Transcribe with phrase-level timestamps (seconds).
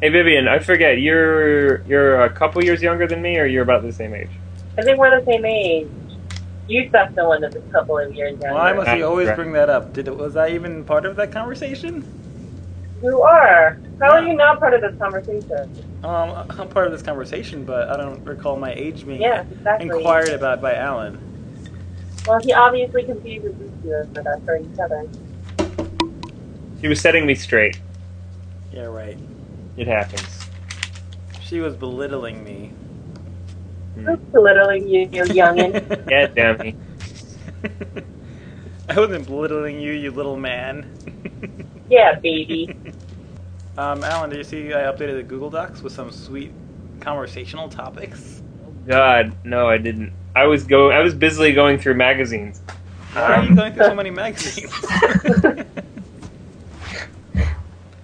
[0.00, 3.82] Hey Vivian, I forget you're you're a couple years younger than me, or you're about
[3.82, 4.30] the same age.
[4.78, 5.88] I think we're the same age.
[6.68, 8.54] You stuck the one that's a couple of years younger.
[8.54, 9.36] Why must he Uh, always right.
[9.36, 9.92] bring that up?
[9.92, 12.02] Did was I even part of that conversation?
[13.02, 13.78] You are.
[14.00, 15.84] How are you not part of this conversation?
[16.02, 19.88] Um, I'm part of this conversation, but I don't recall my age being Yes, exactly.
[19.88, 21.18] inquired about by Alan.
[22.26, 25.06] Well, he obviously confuses these two with us for each other.
[26.80, 27.78] She was setting me straight.
[28.72, 29.18] Yeah, right.
[29.80, 30.50] It happens.
[31.40, 32.74] She was belittling me.
[34.34, 35.80] Literally, you, you youngin.
[36.10, 36.76] Yeah, damn me.
[38.90, 40.86] I wasn't belittling you, you little man.
[41.90, 42.70] yeah, baby.
[43.78, 46.52] um, Alan, did you see I updated the Google Docs with some sweet
[47.00, 48.42] conversational topics?
[48.86, 50.12] God, no, I didn't.
[50.36, 50.90] I was go.
[50.90, 52.62] I was busily going through magazines.
[53.24, 54.92] Why are you going through so many magazines?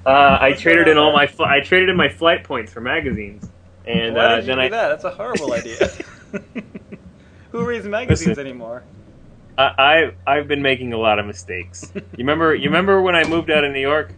[0.06, 1.26] Uh, I traded in all my.
[1.26, 3.50] Fl- I traded in my flight points for magazines,
[3.86, 4.68] and Why uh, did you then do I.
[4.68, 4.88] that?
[4.88, 5.90] That's a horrible idea.
[7.52, 8.46] Who reads magazines Listen.
[8.46, 8.84] anymore?
[9.58, 11.90] I, I I've been making a lot of mistakes.
[11.94, 12.54] You remember?
[12.54, 14.12] You remember when I moved out of New York?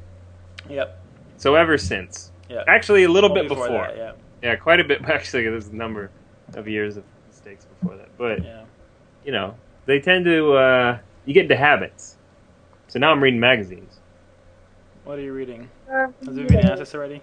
[0.68, 1.00] Yep.
[1.38, 2.64] So ever since, Yeah.
[2.66, 3.68] actually a little bit before.
[3.68, 4.12] that, yeah.
[4.42, 5.02] Yeah, quite a bit.
[5.08, 6.10] Actually, there's a number
[6.54, 8.08] of years of mistakes before that.
[8.18, 8.64] But Yeah.
[9.24, 9.54] you know,
[9.86, 10.52] they tend to.
[10.52, 12.16] Uh, you get into habits.
[12.88, 13.98] So now I'm reading magazines.
[15.04, 15.68] What are you reading?
[15.88, 17.22] Has it been asked this already?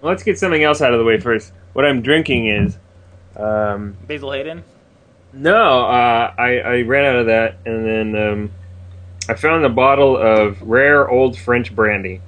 [0.00, 1.52] Let's get something else out of the way first.
[1.74, 2.76] What I'm drinking is.
[3.36, 4.62] Um, Basil Hayden?
[5.32, 8.50] no, uh, I, I ran out of that, and then um,
[9.28, 12.20] I found a bottle of rare old French brandy.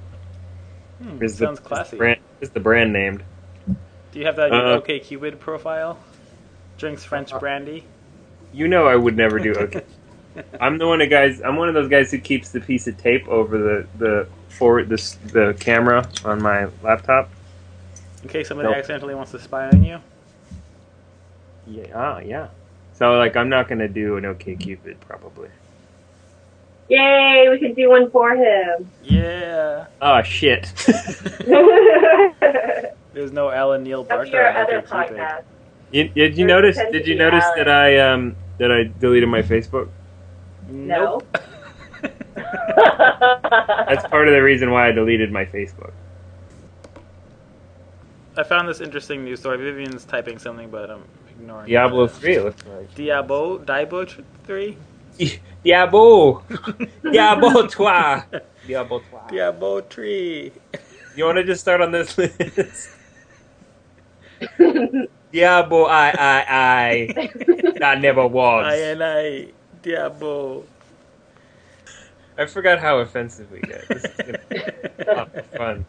[1.01, 3.23] Hmm, Is the- sounds is the brand, is the brand named?
[3.67, 5.99] Do you have that Uh, OK Cupid profile?
[6.77, 7.83] Drinks French Uh, brandy?
[8.53, 9.83] You know I would never do okay.
[10.61, 11.41] I'm the one of guys.
[11.41, 14.89] I'm one of those guys who keeps the piece of tape over the the forward
[14.89, 17.29] this the camera on my laptop.
[18.23, 18.77] In case somebody Nope.
[18.77, 19.99] accidentally wants to spy on you?
[21.67, 22.47] Yeah, ah, yeah.
[22.93, 25.49] So like, I'm not gonna do an OK Cupid probably.
[26.87, 28.89] Yay, we can do one for him.
[29.03, 29.85] Yeah.
[30.01, 30.71] Oh shit.
[33.13, 35.17] There's no Alan Neil That'll Barker be our on other OK Cupid.
[35.17, 35.43] podcast.
[35.91, 36.77] You, did you There notice?
[36.91, 37.57] Did you notice Alex.
[37.57, 39.89] that I um that I deleted my Facebook?
[40.69, 41.21] No.
[41.33, 41.37] Nope.
[43.87, 45.93] That's part of the reason why I deleted my Facebook.
[48.37, 49.57] I found this interesting news story.
[49.57, 52.11] Vivian's typing something, but I'm ignoring Diablo it.
[52.11, 52.35] three.
[52.35, 52.93] It looks like.
[52.95, 53.59] Diabo?
[53.59, 54.05] Diabo
[54.45, 54.77] 3?
[55.63, 56.43] Diablo.
[57.11, 58.23] Diablo trois.
[58.67, 59.27] Diablo trois.
[59.29, 60.51] Diabo 3.
[61.15, 62.89] You want to just start on this list?
[65.31, 67.29] Diablo, I, I, I.
[67.79, 68.65] That never was.
[68.67, 69.47] I and I.
[69.81, 70.65] Diabo.
[72.37, 73.87] I forgot how offensive we get.
[73.87, 74.57] This is gonna be
[75.07, 75.85] a lot of fun.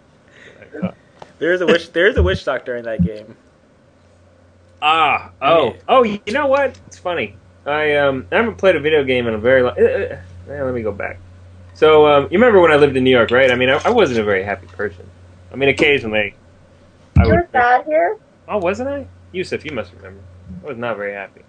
[1.38, 1.92] There's a witch.
[1.92, 3.36] There's a witch doctor in that game.
[4.80, 6.02] Ah, oh, oh.
[6.04, 6.78] You know what?
[6.86, 7.36] It's funny.
[7.64, 9.74] I um, I haven't played a video game in a very long.
[9.78, 9.82] Uh,
[10.48, 11.18] uh, let me go back.
[11.74, 13.50] So um, you remember when I lived in New York, right?
[13.50, 15.04] I mean, I, I wasn't a very happy person.
[15.52, 16.34] I mean, occasionally,
[17.18, 17.50] I You're would.
[17.52, 18.18] sad here?
[18.48, 19.06] Oh, wasn't I?
[19.32, 20.20] Yusuf, you must remember.
[20.62, 21.42] I was not very happy.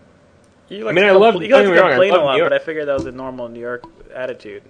[0.69, 2.13] You like I mean, to I love- compl- You don't like to wrong, I complain
[2.13, 4.63] a lot, but I figured that was a normal New York attitude.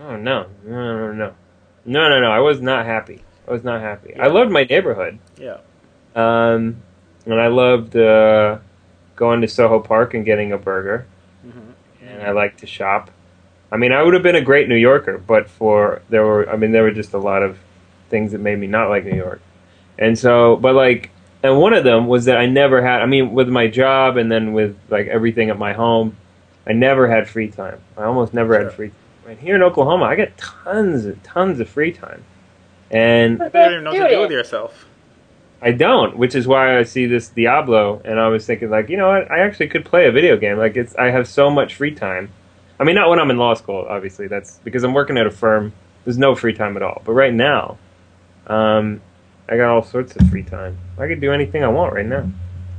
[0.00, 1.34] Oh no, no, no, no,
[1.84, 2.30] no, no, no!
[2.30, 3.22] I was not happy.
[3.48, 4.14] I was not happy.
[4.16, 5.18] I loved my neighborhood.
[5.38, 5.58] Yeah.
[6.14, 6.82] Um,
[7.24, 8.58] and I loved uh,
[9.14, 11.06] going to Soho Park and getting a burger.
[11.42, 11.70] hmm
[12.06, 13.10] And I liked to shop.
[13.70, 16.56] I mean, I would have been a great New Yorker, but for there were, I
[16.56, 17.58] mean, there were just a lot of
[18.10, 19.40] things that made me not like New York.
[19.98, 21.10] And so, but like,
[21.42, 23.02] and one of them was that I never had.
[23.02, 26.16] I mean, with my job and then with like everything at my home,
[26.66, 27.80] I never had free time.
[27.96, 28.64] I almost never Sure.
[28.64, 28.90] had free.
[29.26, 32.22] Right here in Oklahoma, I get tons and tons of free time,
[32.92, 34.86] and You don't even know what to do with yourself.
[35.60, 38.96] I don't, which is why I see this Diablo, and I was thinking, like, you
[38.96, 39.28] know what?
[39.28, 40.58] I actually could play a video game.
[40.58, 42.30] Like, it's I have so much free time.
[42.78, 44.28] I mean, not when I'm in law school, obviously.
[44.28, 45.72] That's because I'm working at a firm.
[46.04, 47.02] There's no free time at all.
[47.04, 47.78] But right now,
[48.46, 49.00] um,
[49.48, 50.78] I got all sorts of free time.
[51.00, 52.30] I could do anything I want right now.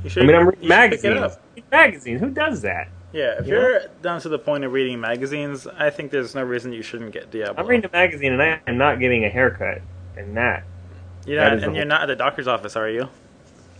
[0.02, 1.36] You should, I mean, I'm reading magazines.
[1.70, 2.20] Magazines.
[2.20, 2.88] Who does that?
[3.12, 6.42] Yeah, if You you're down to the point of reading magazines, I think there's no
[6.42, 7.54] reason you shouldn't get Diablo.
[7.62, 9.80] I'm reading a magazine, and I am not getting a haircut.
[10.16, 10.64] And that.
[11.24, 13.08] You're that not, and you're not at the doctor's office, are you?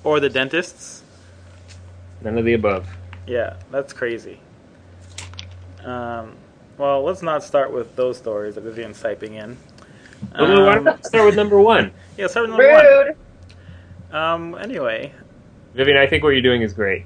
[0.05, 1.03] Or the dentist's?
[2.23, 2.89] None of the above.
[3.27, 4.41] Yeah, that's crazy.
[5.85, 6.35] Um,
[6.79, 9.57] well, let's not start with those stories that Vivian's typing in.
[10.39, 11.93] Well, why Um, don't we start with number one?
[12.17, 12.85] yeah, start with number one.
[12.85, 13.17] Rude.
[14.17, 15.13] Um, anyway.
[15.75, 17.05] Vivian, I think what you're doing is great.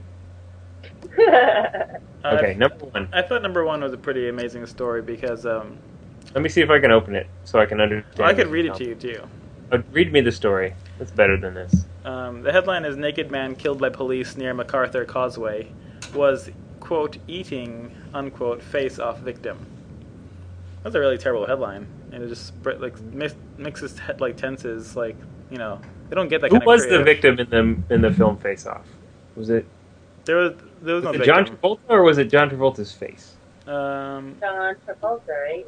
[1.19, 3.09] I- Okay, number one.
[3.13, 5.77] I thought number one was a pretty amazing story because um,
[6.35, 8.19] Let me see if I can open it so I can understand.
[8.19, 9.23] well, I could read it to you too.
[9.73, 10.75] Uh, read me the story.
[10.99, 11.85] That's better than this.
[12.05, 15.69] Um, the headline is "Naked Man Killed by Police Near MacArthur Causeway
[16.15, 19.59] was quote eating unquote face off victim."
[20.85, 24.95] That's a really terrible headline, and it just like mix, mixes te- like tenses.
[24.95, 25.17] Like
[25.51, 26.51] you know, they don't get that.
[26.51, 28.87] Who kind was of the victim in the in the film Face Off?
[29.37, 29.65] Was it,
[30.25, 30.53] There was
[30.83, 31.45] there was, was no it John.
[31.47, 33.35] Travolta or was it John Travolta's face?
[33.67, 35.67] Um, John Travolta, right?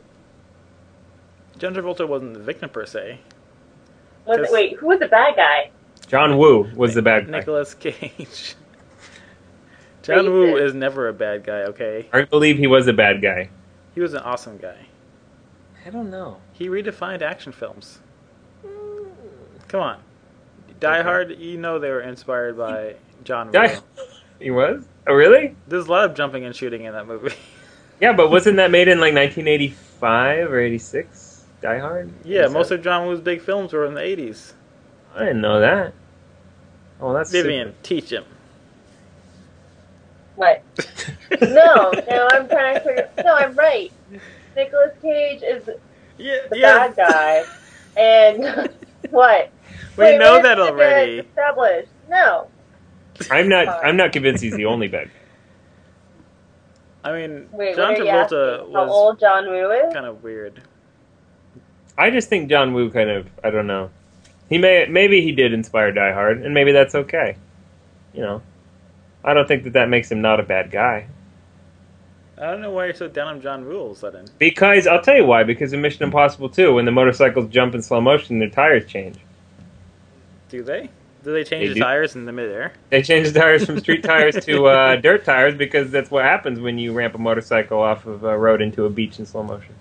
[1.59, 3.21] John Travolta wasn't the victim per se.
[4.27, 5.71] Was it, wait, who was the bad guy?
[6.07, 7.39] John Woo was the bad guy.
[7.39, 8.57] Nicolas Cage.
[10.03, 11.63] John Woo is never a bad guy.
[11.63, 13.49] Okay, I believe he was a bad guy.
[13.95, 14.87] he was an awesome guy.
[15.87, 16.39] I don't know.
[16.53, 17.99] He redefined action films.
[19.69, 20.01] Come on,
[20.81, 21.03] Die Okay.
[21.03, 21.39] Hard.
[21.39, 23.69] You know they were inspired by John Woo.
[24.39, 24.85] Die- He was?
[25.07, 25.55] Oh, really?
[25.69, 27.35] There's a lot of jumping and shooting in that movie.
[28.01, 31.45] Yeah, but wasn't that made in like 1985 or 86?
[31.63, 32.13] Die Hard?
[32.25, 34.53] yeah, most that- of John Woo's big films were in the 80s.
[35.15, 35.95] I didn't know that.
[37.01, 38.25] Oh, that's Vivian, teach him.
[40.35, 40.63] What?
[41.41, 43.09] No, no, I'm trying to figure.
[43.25, 43.93] No, I'm right.
[44.57, 45.79] Nicolas Cage is the
[46.19, 47.45] Yeah, bad guy,
[47.97, 48.71] and
[49.11, 49.51] what?
[49.97, 51.21] We Wait, know that already.
[51.21, 51.89] Established.
[52.09, 52.49] No.
[53.19, 53.35] Super.
[53.35, 53.69] I'm not.
[53.85, 55.11] I'm not convinced he's the only bad.
[57.03, 58.73] I mean, Wait, John what Travolta asking?
[58.73, 59.93] How was old John Woo is?
[59.93, 60.63] kind of weird.
[61.99, 63.29] I just think John Woo kind of.
[63.43, 63.91] I don't know.
[64.49, 64.87] He may.
[64.87, 67.37] Maybe he did inspire Die Hard, and maybe that's okay.
[68.13, 68.43] You know.
[69.23, 71.07] I don't think that that makes him not a bad guy.
[72.37, 74.27] I don't know why you're so down on John Woo all of a sudden.
[74.39, 75.45] Because I'll tell you why.
[75.45, 79.17] Because in Mission Impossible 2, when the motorcycles jump in slow motion, their tires change.
[80.49, 80.91] Do they?
[81.25, 81.81] Do they change They the do.
[81.81, 82.73] tires in the midair?
[82.91, 86.61] They change the tires from street tires to uh, dirt tires because that's what happens
[86.61, 89.75] when you ramp a motorcycle off of a road into a beach in slow motion.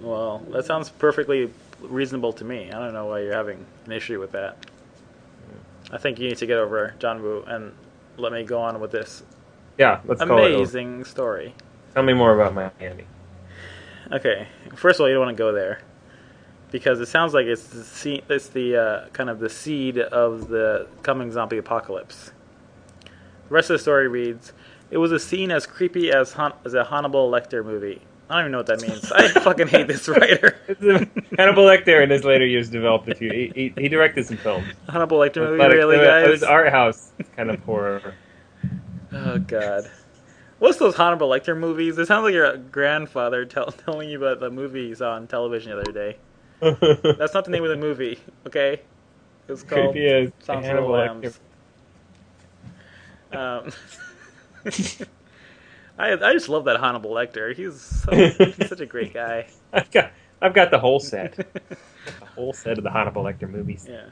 [0.00, 1.50] Well, that sounds perfectly
[1.80, 2.70] reasonable to me.
[2.72, 4.56] I don't know why you're having an issue with that.
[5.92, 7.72] I think you need to get over John Woo and
[8.16, 9.22] let me go on with this
[9.78, 10.46] Yeah, let's call it.
[10.46, 10.54] over.
[10.54, 11.54] amazing story.
[11.92, 13.04] Tell me more about Miami.
[14.10, 15.80] Okay, first of all, you don't want to go there
[16.74, 20.48] because it sounds like it's the se- it's the uh, kind of the seed of
[20.48, 22.32] the coming zombie apocalypse.
[23.04, 24.52] The rest of the story reads:
[24.90, 28.00] It was a scene as creepy as Han- as a Hannibal Lecter movie.
[28.28, 29.12] I don't even know what that means.
[29.12, 30.56] I fucking hate this writer.
[31.38, 33.30] Hannibal Lecter in his later years developed a few.
[33.30, 34.66] He, he, he directed some films.
[34.88, 38.14] Hannibal Lecter movie, it- really, it was art house kind of horror.
[39.12, 39.88] Oh god.
[40.58, 41.98] What's those Hannibal Lecter movies?
[41.98, 45.70] It sounds like your grandfather tell- telling you about the movie he saw on television
[45.70, 46.16] the other day.
[47.18, 48.80] That's not the name of the movie, okay?
[49.48, 51.22] It's called Creepy Sounds Hannibal of Lecter.
[51.22, 51.40] Lambs.
[53.32, 53.72] Um,
[55.98, 57.54] I I just love that Hannibal Lecter.
[57.54, 59.46] He's, so, he's such a great guy.
[59.72, 61.36] I've got I've got the whole set.
[61.36, 63.88] the whole set of the Hannibal Lecter movies.
[63.88, 64.10] yeah.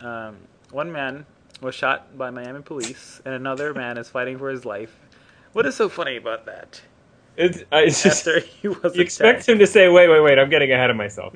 [0.00, 0.36] Um,
[0.70, 1.26] one man
[1.60, 4.96] was shot by Miami police, and another man is fighting for his life.
[5.52, 6.82] What is so funny about that?
[7.38, 10.20] It's, uh, it's just After he was you expect attacked, him to say, "Wait, wait,
[10.20, 10.38] wait!
[10.38, 11.34] I'm getting ahead of myself."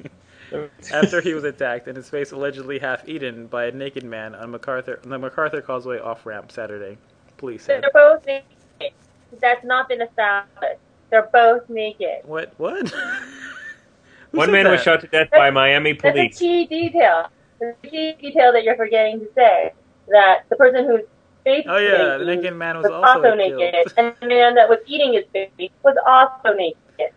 [0.93, 4.51] after he was attacked and his face allegedly half eaten by a naked man on
[4.51, 6.99] MacArthur on the MacArthur Causeway off ramp Saturday,
[7.39, 7.83] police said.
[7.83, 8.93] They're both naked.
[9.41, 10.81] That's not been established.
[11.11, 12.21] They're both naked.
[12.25, 12.53] What?
[12.59, 12.89] What?
[14.33, 16.15] Who One said man was shot to death by Miami police.
[16.15, 16.39] That's a police.
[16.39, 17.29] key detail.
[17.61, 19.73] That's a key detail that you're forgetting to say.
[20.09, 21.03] That the person whose
[21.45, 23.73] face Oh yeah, the naked naked man was was also, also killed.
[23.73, 27.13] naked, and the man that was eating his baby was also naked.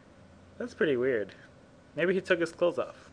[0.58, 1.34] That's pretty weird.
[1.96, 3.10] Maybe he took his clothes off.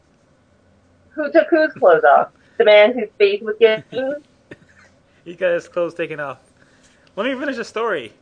[1.11, 2.31] Who took whose clothes off?
[2.59, 4.15] The man whose face was getting.
[5.25, 6.41] He got his clothes taken off.
[7.15, 8.13] Let me finish the story.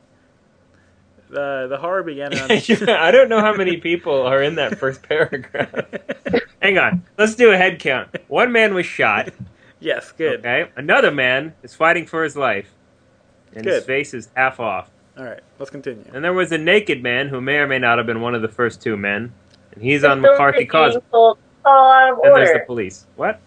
[1.30, 2.50] The the horror began on.
[2.88, 5.72] I don't know how many people are in that first paragraph.
[6.62, 8.08] Hang on, let's do a head count.
[8.28, 9.30] One man was shot.
[9.80, 10.40] yes, good.
[10.40, 12.70] Okay, another man is fighting for his life,
[13.54, 14.88] and his face is half off.
[15.18, 16.04] All right, let's continue.
[16.14, 18.42] And there was a naked man who may or may not have been one of
[18.42, 19.32] the first two men,
[19.72, 20.92] and he's on The story McCarthy is Causeway.
[21.00, 23.06] being told all out of And there's the police.
[23.16, 23.38] What?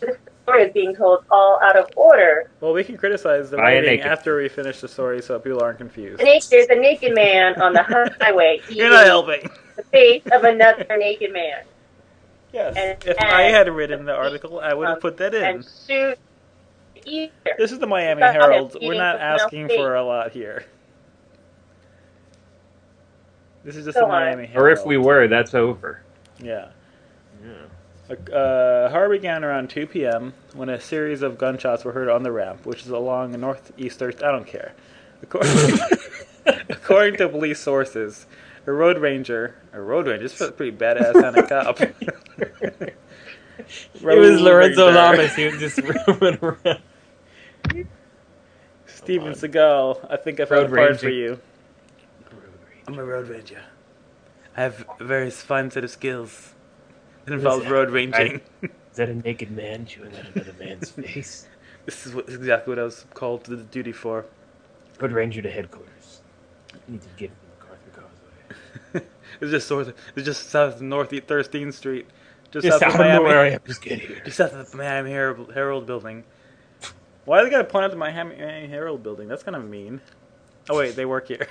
[0.00, 2.50] The story is being told all out of order.
[2.60, 5.38] Well, we can criticize the By a writing naked- after we finish the story, so
[5.38, 6.20] people aren't confused.
[6.20, 7.82] The naked, there's a naked man on the
[8.20, 9.48] highway eating You're not helping.
[9.76, 11.62] the face of another naked man.
[12.52, 12.74] Yes.
[12.76, 15.44] And- if and- I had written the article, I would have put that in.
[15.44, 16.18] and shoot
[17.04, 17.32] the eater.
[17.58, 18.76] This is the Miami Stop Herald.
[18.80, 20.64] We're not asking for a lot here.
[23.64, 24.12] This is just Go the on.
[24.12, 24.66] Miami Herald.
[24.66, 26.02] Or if we were, that's over.
[26.42, 26.70] Yeah.
[27.44, 27.52] Yeah.
[28.34, 30.34] Uh, horror began around 2 p.m.
[30.54, 34.14] when a series of gunshots were heard on the ramp, which is along the northeastern.
[34.16, 34.74] I don't care.
[35.22, 35.78] According,
[36.68, 38.26] according to police sources,
[38.66, 41.80] a road ranger, a road ranger, this is a pretty badass on a cop.
[42.40, 42.94] it
[44.02, 45.34] was Lorenzo Lamas.
[45.36, 45.78] He was just
[46.08, 46.80] roaming around.
[48.86, 49.34] Steven on.
[49.34, 50.98] Seagal, I think I found Road a part ranging.
[51.00, 51.40] for you.
[52.86, 53.62] I'm a road ranger.
[54.56, 56.54] I have a very fine set of skills.
[57.24, 57.70] that involves that?
[57.70, 58.40] road ranging.
[58.62, 61.46] Is that a naked man chewing on another man's face?
[61.86, 64.26] this is what, exactly what I was called to the duty for.
[65.00, 66.20] Road Ranger to headquarters.
[66.74, 68.02] I need to get MacArthur
[68.92, 69.06] Causeway.
[69.40, 69.94] It's just north.
[70.16, 72.06] It's just south of North 13th Street,
[72.50, 73.58] just, Just south out of of where Miami.
[73.66, 74.20] Just get here.
[74.24, 76.24] Just south of the Miami Herald, Herald building.
[77.30, 78.34] Why they gotta point out the Miami
[78.66, 79.28] Herald building?
[79.28, 80.00] That's kind of mean.
[80.68, 81.46] Oh wait, they work here.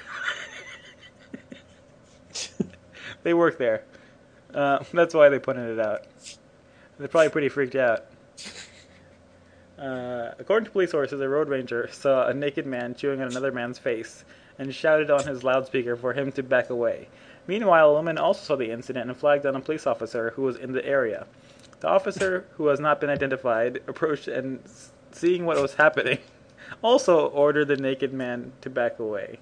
[3.23, 3.85] they work there.
[4.53, 6.05] Uh, that's why they pointed it out.
[6.97, 8.07] They're probably pretty freaked out.
[9.77, 13.53] Uh, according to police sources, a road ranger saw a naked man chewing on another
[13.53, 14.25] man's face
[14.57, 17.07] and shouted on his loudspeaker for him to back away.
[17.47, 20.57] Meanwhile, a woman also saw the incident and flagged down a police officer who was
[20.57, 21.25] in the area.
[21.79, 24.59] The officer, who has not been identified, approached and,
[25.11, 26.19] seeing what was happening,
[26.81, 29.39] also ordered the naked man to back away.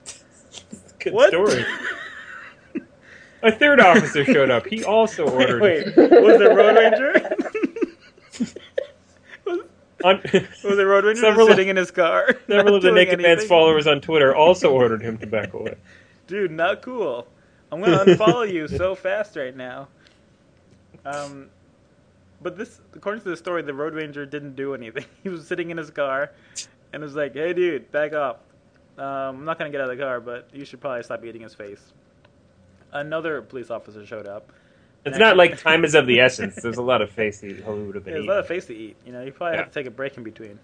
[0.99, 1.29] Good What?
[1.29, 1.65] story.
[3.43, 4.65] A third officer showed up.
[4.65, 5.61] He also ordered.
[5.61, 7.13] Wait, was the road ranger?
[9.45, 9.59] was,
[10.03, 10.21] On,
[10.63, 12.35] was the road ranger Several- sitting in his car?
[12.49, 15.75] several of the Naked Man's followers on Twitter also ordered him to back away.
[16.25, 17.27] Dude, not cool.
[17.71, 19.87] I'm gonna unfollow you so fast right now.
[21.05, 21.49] Um,
[22.41, 25.05] but this, according to the story, the road ranger didn't do anything.
[25.23, 26.31] He was sitting in his car,
[26.93, 28.37] and was like, "Hey, dude, back off.
[28.97, 29.05] Um,
[29.39, 31.55] I'm not gonna get out of the car, but you should probably stop eating his
[31.55, 31.93] face."
[32.93, 34.51] Another police officer showed up.
[35.05, 36.55] It's not like time is of the essence.
[36.55, 38.65] There's a lot of face he he would have been There's a lot of face
[38.67, 38.95] to eat.
[39.05, 40.59] You know, you probably have to take a break in between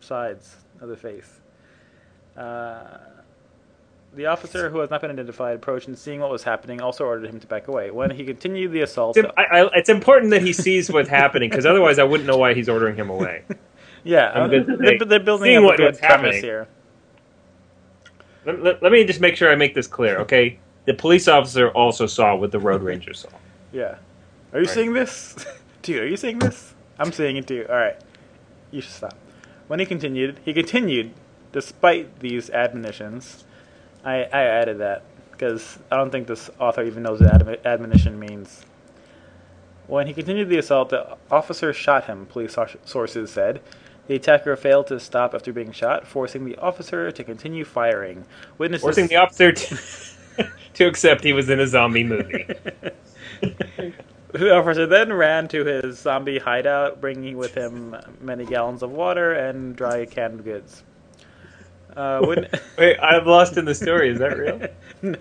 [0.00, 1.40] sides of the face.
[2.36, 2.98] Uh,
[4.14, 7.28] the officer, who has not been identified, approached and seeing what was happening, also ordered
[7.28, 7.90] him to back away.
[7.90, 11.08] When he continued the assault, It's, im- I, I, it's important that he sees what's
[11.08, 13.42] happening because otherwise I wouldn't know why he's ordering him away.
[14.04, 16.42] yeah, I'm uh, good they're, they're building seeing up what- a good what's premise happening.
[16.42, 16.68] here.
[18.44, 20.58] Let, let- let me just make sure I make this clear, okay?
[20.86, 23.28] The police officer also saw what the road ranger saw.
[23.72, 23.96] Yeah,
[24.52, 24.68] are you Right.
[24.70, 25.36] seeing this?
[25.82, 26.74] Dude, are you seeing this?
[26.98, 27.66] I'm seeing it too.
[27.68, 27.96] All right,
[28.70, 29.14] you should stop.
[29.68, 31.12] When he continued, he continued,
[31.52, 33.44] despite these admonitions.
[34.08, 38.18] I, I added that because I don't think this author even knows what admi- admonition
[38.18, 38.64] means.
[39.86, 43.60] When he continued the assault, the officer shot him, police sources said.
[44.06, 48.24] The attacker failed to stop after being shot, forcing the officer to continue firing.
[48.56, 49.78] Witnesses Forcing the officer to,
[50.74, 52.46] to accept he was in a zombie movie.
[54.30, 59.32] The officer then ran to his zombie hideout, bringing with him many gallons of water
[59.32, 60.82] and dry canned goods.
[61.98, 62.46] Uh, when,
[62.78, 64.10] Wait, I'm lost in the story.
[64.10, 64.60] Is that real?
[65.02, 65.18] no.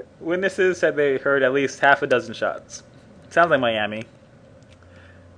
[0.20, 2.82] Witnesses said they heard at least half a dozen shots.
[3.30, 4.04] Sounds like Miami.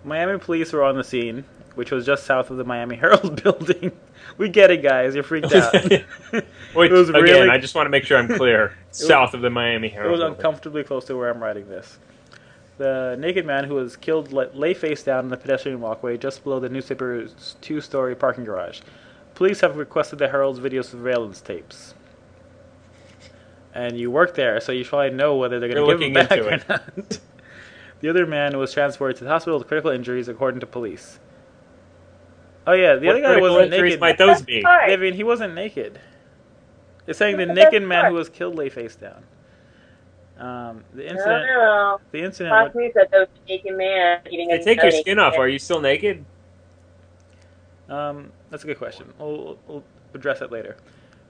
[0.04, 3.92] Miami police were on the scene, which was just south of the Miami Herald building.
[4.38, 5.14] We get it, guys.
[5.14, 5.72] You're freaked out.
[5.74, 8.76] Wait, It was again, really- I just want to make sure I'm clear.
[8.92, 9.90] South of the Miami Herald.
[9.90, 10.10] It Herald.
[10.12, 10.36] was building.
[10.36, 11.98] uncomfortably close to where I'm writing this.
[12.78, 16.58] The naked man who was killed lay face down in the pedestrian walkway just below
[16.58, 18.80] the newspaper's two story parking garage.
[19.34, 21.94] Police have requested the Herald's video surveillance tapes.
[23.74, 26.14] And you work there, so you probably know whether they're going to give looking him
[26.14, 27.20] back into or not.
[28.00, 31.18] the other man was transported to the hospital with critical injuries, according to police.
[32.66, 34.00] Oh yeah, the What other guy wasn't injuries naked.
[34.00, 34.62] might those be?
[34.62, 34.90] Sorry.
[34.90, 36.00] Vivian, he wasn't naked.
[37.06, 39.24] It's saying the naked man who was killed lay face down.
[40.42, 41.46] Um, the I don't incident.
[41.46, 42.00] know.
[42.10, 42.52] The incident.
[42.52, 45.34] Fox News said there was a naked man eating Hey, a take your skin off.
[45.34, 45.40] man.
[45.40, 46.24] Are you still naked?
[47.88, 49.12] Um, that's a good question.
[49.18, 49.84] We'll, we'll
[50.14, 50.76] address it later.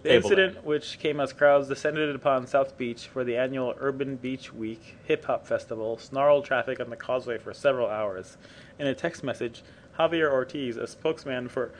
[0.02, 4.16] The Table incident, which came as crowds descended upon South Beach for the annual Urban
[4.16, 8.36] Beach Week hip hop festival, snarled traffic on the causeway for several hours.
[8.78, 9.62] In a text message,
[9.98, 11.70] Javier Ortiz, a spokesman for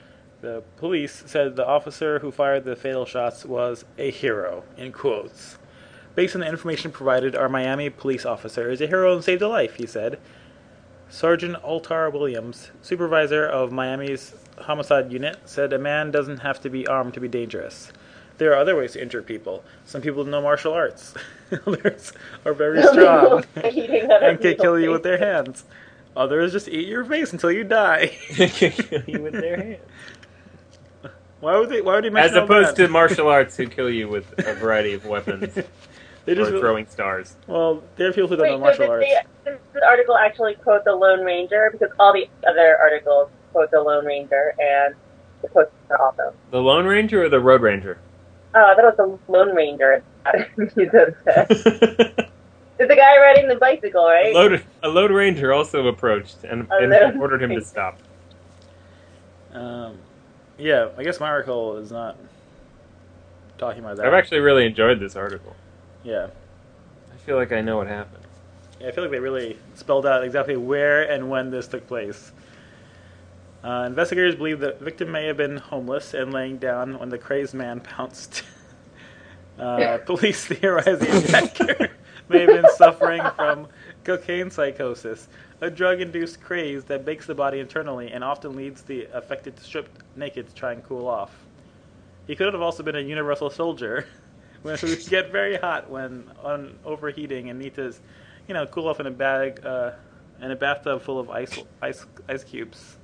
[0.41, 5.57] the police, said the officer who fired the fatal shots was a hero, in quotes.
[6.15, 9.47] Based on the information provided, our Miami police officer is a hero and saved a
[9.47, 10.19] life, he said.
[11.09, 16.87] Sergeant Altar Williams, supervisor of Miami's homicide unit, said a man doesn't have to be
[16.87, 17.91] armed to be dangerous.
[18.37, 19.63] There are other ways to injure people.
[19.85, 21.13] Some people know martial arts.
[21.67, 22.13] Others
[22.45, 25.63] are very strong and can kill you with their hands.
[26.15, 28.07] Others just eat your face until you die.
[28.29, 29.81] can kill you with their hands.
[31.39, 31.81] Why would they?
[31.81, 35.05] Why would they As opposed to martial arts who kill you with a variety of
[35.05, 35.59] weapons
[36.25, 37.35] they or just throwing stars.
[37.47, 39.27] well, there are people who don't know Wait, so martial did, arts.
[39.45, 41.69] they, does the article actually quote the Lone Ranger?
[41.71, 44.95] Because all the other articles quote the Lone Ranger and
[45.41, 46.33] the Postmaster also.
[46.51, 47.97] The Lone Ranger or the Road Ranger?
[48.55, 50.03] Oh, I thought it was the Lone Ranger.
[50.57, 50.69] You.
[50.75, 50.83] It's
[52.77, 54.33] the guy riding the bicycle, A right?
[54.33, 57.99] lone, a lone ranger also approached and, and ordered him to stop.
[59.53, 59.97] Um,
[60.57, 62.17] yeah, I guess my article is not
[63.57, 64.05] talking about that.
[64.05, 65.55] I've actually really enjoyed this article.
[66.03, 66.27] Yeah.
[67.13, 68.23] I feel like I know what happened.
[68.79, 72.31] Yeah, I feel like they really spelled out exactly where and when this took place.
[73.63, 77.53] Uh, investigators believe the victim may have been homeless and laying down when the crazed
[77.53, 78.43] man pounced.
[79.59, 81.91] Uh, police theorize the attacker
[82.29, 83.67] may have been suffering from
[84.03, 85.27] cocaine psychosis,
[85.61, 89.87] a drug-induced craze that bakes the body internally and often leads the affected to strip
[90.15, 91.45] naked to try and cool off.
[92.25, 94.07] He could have also been a universal soldier,
[94.63, 97.93] who get very hot when on overheating and need to,
[98.47, 99.91] you know, cool off in a bag, uh,
[100.41, 102.97] in a bathtub full of ice, ice, ice cubes.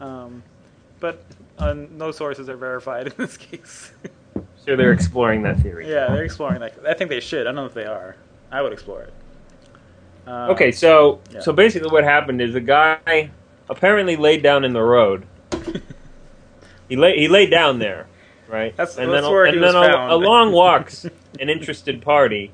[0.00, 0.42] Um,
[1.00, 1.24] but
[1.58, 3.92] uh, no sources are verified in this case.
[4.64, 5.88] So they're exploring that theory.
[5.90, 6.74] yeah, they're exploring that.
[6.86, 7.42] I think they should.
[7.42, 8.16] I don't know if they are.
[8.50, 9.12] I would explore it.
[10.26, 11.40] Uh, Okay, so Yeah.
[11.40, 13.30] so basically what happened is a guy
[13.68, 15.26] apparently laid down in the road.
[16.88, 18.06] He lay he laid down there,
[18.48, 18.76] right?
[18.76, 20.12] That's- and that's then where and he then was al- found.
[20.12, 21.04] along walks
[21.40, 22.50] an interested party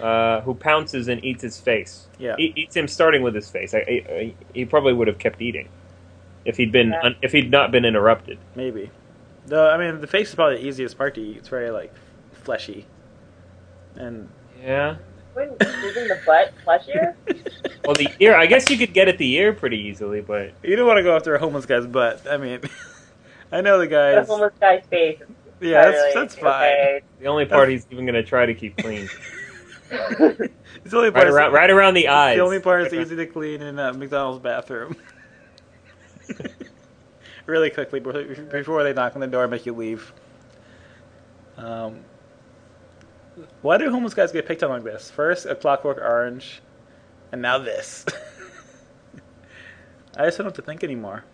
[0.00, 2.06] uh, who pounces and eats his face.
[2.18, 2.36] Yeah.
[2.38, 3.74] E- eats him starting with his face.
[3.74, 5.68] I, I, I- he probably would have kept eating
[6.44, 7.00] if he'd been Yeah.
[7.02, 8.38] un, if he'd not been interrupted.
[8.54, 8.90] Maybe.
[9.46, 11.38] Though I mean, the face is probably the easiest part to eat.
[11.38, 11.92] It's very like
[12.32, 12.86] fleshy,
[13.96, 14.28] and
[14.62, 14.96] Yeah.
[15.34, 17.14] Wouldn't isn't the butt fleshier?
[17.84, 18.34] Well, the ear.
[18.36, 21.02] I guess you could get at the ear pretty easily, but you don't want to
[21.02, 22.26] go after a homeless guy's butt.
[22.30, 22.60] I mean,
[23.52, 24.28] I know the The guys.
[24.28, 25.20] homeless guy's face.
[25.20, 25.26] is
[25.60, 26.46] Yeah, that's, that's fine.
[26.46, 27.00] okay.
[27.20, 29.08] the only part he's even going to try to keep clean.
[29.90, 31.28] It's the only Right part.
[31.28, 32.36] around, right around the eyes.
[32.36, 34.94] The only part is easy to clean in a McDonald's bathroom.
[37.46, 40.12] really quickly before before they knock on the door and make you leave.
[41.56, 42.00] Um,
[43.62, 45.10] why do homeless guys get picked on like this?
[45.10, 46.60] First, a Clockwork Orange,
[47.32, 48.04] and now this.
[50.18, 51.24] I just don't have to think anymore.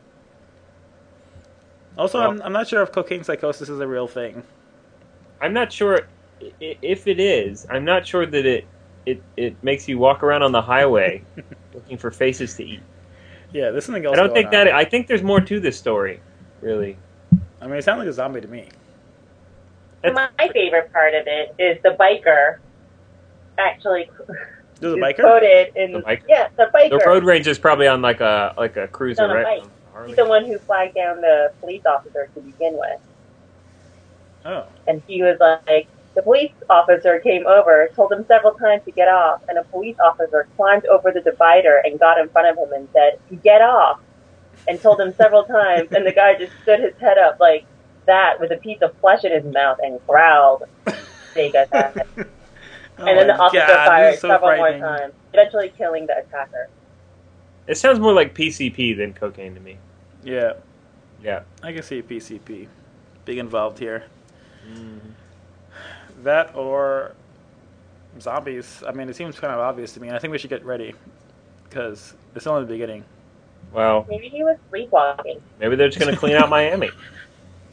[1.96, 4.42] Also, I'm, I'm not sure if cocaine psychosis is a real thing.
[5.40, 6.08] I'm not sure
[6.42, 7.66] i- i- if it is.
[7.70, 8.66] I'm not sure that it
[9.06, 11.22] it, it makes you walk around on the highway
[11.74, 12.80] looking for faces to eat.
[13.52, 14.14] Yeah, there's something else.
[14.14, 14.68] I don't going think that.
[14.68, 16.20] I think there's more to this story,
[16.62, 16.96] really.
[17.60, 18.68] I mean, it sounds like a zombie to me.
[20.02, 22.58] That's- My favorite part of it is the biker
[23.58, 24.10] actually
[24.80, 25.20] There's a is biker.
[25.20, 26.22] quoted in The biker?
[26.28, 26.90] yeah the biker.
[26.90, 29.60] The road ranger's probably on like a like a cruiser, On a right?
[29.62, 29.70] bike.
[29.94, 30.08] Harley.
[30.08, 33.00] He's the one who flagged down the police officer to begin with,
[34.44, 38.90] Oh, and he was like, the police officer came over, told him several times to
[38.90, 42.58] get off, and a police officer climbed over the divider and got in front of
[42.58, 44.00] him and said, "Get off,"
[44.68, 47.64] and told him several times, and the guy just stood his head up like
[48.06, 50.64] that with a piece of flesh in his mouth and growled.
[51.36, 51.96] Us out.
[52.96, 56.68] Oh and then the officer God, fired so several more times, eventually killing the attacker.
[57.66, 59.78] It sounds more like PCP than cocaine to me.
[60.24, 60.54] Yeah,
[61.22, 61.42] Yeah.
[61.62, 62.66] I can see PCP
[63.24, 64.04] being involved here.
[64.68, 64.98] Mm-hmm.
[66.22, 67.14] That or
[68.20, 68.82] zombies.
[68.86, 70.64] I mean, it seems kind of obvious to me, and I think we should get
[70.64, 70.94] ready
[71.68, 73.04] because it's only the beginning.
[73.72, 75.40] Well, Maybe he was sleepwalking.
[75.58, 76.90] maybe they're just going to clean out Miami.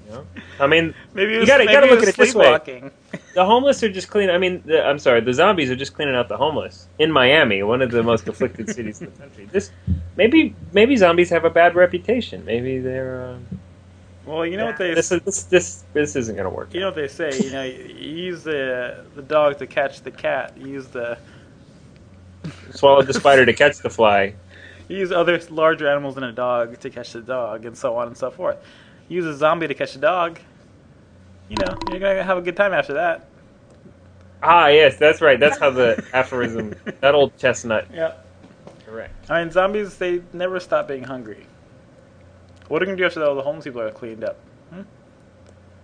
[0.08, 0.26] You know?
[0.60, 2.92] I mean, Maybe You was, gotta- you gotta look at it this way.
[3.34, 4.34] The homeless are just cleaning.
[4.36, 7.63] I mean, the, I'm sorry, the zombies are just cleaning out the homeless in Miami,
[7.63, 9.46] one of the most afflicted cities in the country.
[9.52, 9.72] This
[10.17, 12.44] maybe maybe zombies have a bad reputation.
[12.46, 13.22] Maybe they're.
[13.24, 13.38] Uh,
[14.26, 16.74] Well, you know what they this, this this this isn't going to work.
[16.74, 17.32] you know what they say.
[17.39, 20.54] You know, you use the the dog to catch the cat.
[20.58, 21.17] You use the
[22.72, 24.34] Swallowed the spider to catch the fly.
[24.88, 28.08] you use other larger animals than a dog to catch the dog, and so on
[28.08, 28.58] and so forth.
[29.10, 30.39] Use a zombie to catch a dog.
[31.52, 33.28] You know, you're gonna have a good time after that.
[34.42, 35.38] Ah, yes, that's right.
[35.38, 36.74] That's how the aphorism.
[37.02, 37.88] That old chestnut.
[37.94, 38.14] Yeah.
[38.86, 39.14] Correct.
[39.30, 41.46] I mean, zombies, they never stop being hungry.
[42.70, 44.38] What are you going to do after all the homeless people are cleaned up?
[44.74, 44.82] Hmm?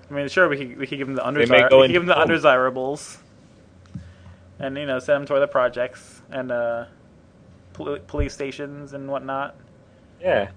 [0.10, 2.08] I mean, sure, we could, we could give them the, undesir- we could give them
[2.08, 3.18] the undesirables.
[4.60, 6.86] And, you know, send them to the projects and uh,
[7.74, 9.58] pol- police stations and whatnot.
[10.22, 10.50] Yeah.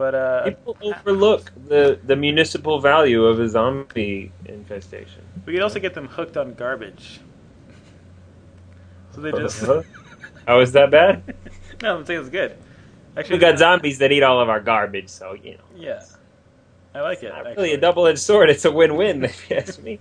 [0.00, 5.22] But, uh, People overlook the the municipal value of a zombie infestation.
[5.44, 7.20] we could also get them hooked on garbage.
[9.12, 9.62] So they just.
[10.46, 11.34] How is that bad?
[11.82, 12.56] no, I'm saying it's good.
[13.14, 15.68] Actually, We got zombies that eat all of our garbage, so you know.
[15.76, 16.02] Yeah.
[16.94, 17.28] I like it.
[17.28, 17.56] Not actually.
[17.56, 18.48] really a double-edged sword.
[18.48, 19.98] It's a win-win, if you ask me.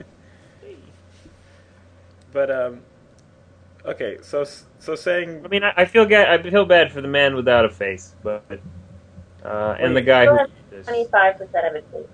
[2.31, 2.79] But, um,
[3.83, 4.45] okay, so
[4.79, 7.65] so saying I mean, I, I feel ga- I feel bad for the man without
[7.65, 8.61] a face, but
[9.43, 10.37] uh, and the guy who.
[10.37, 10.87] did this.
[10.87, 12.09] Twenty-five percent of his sleep.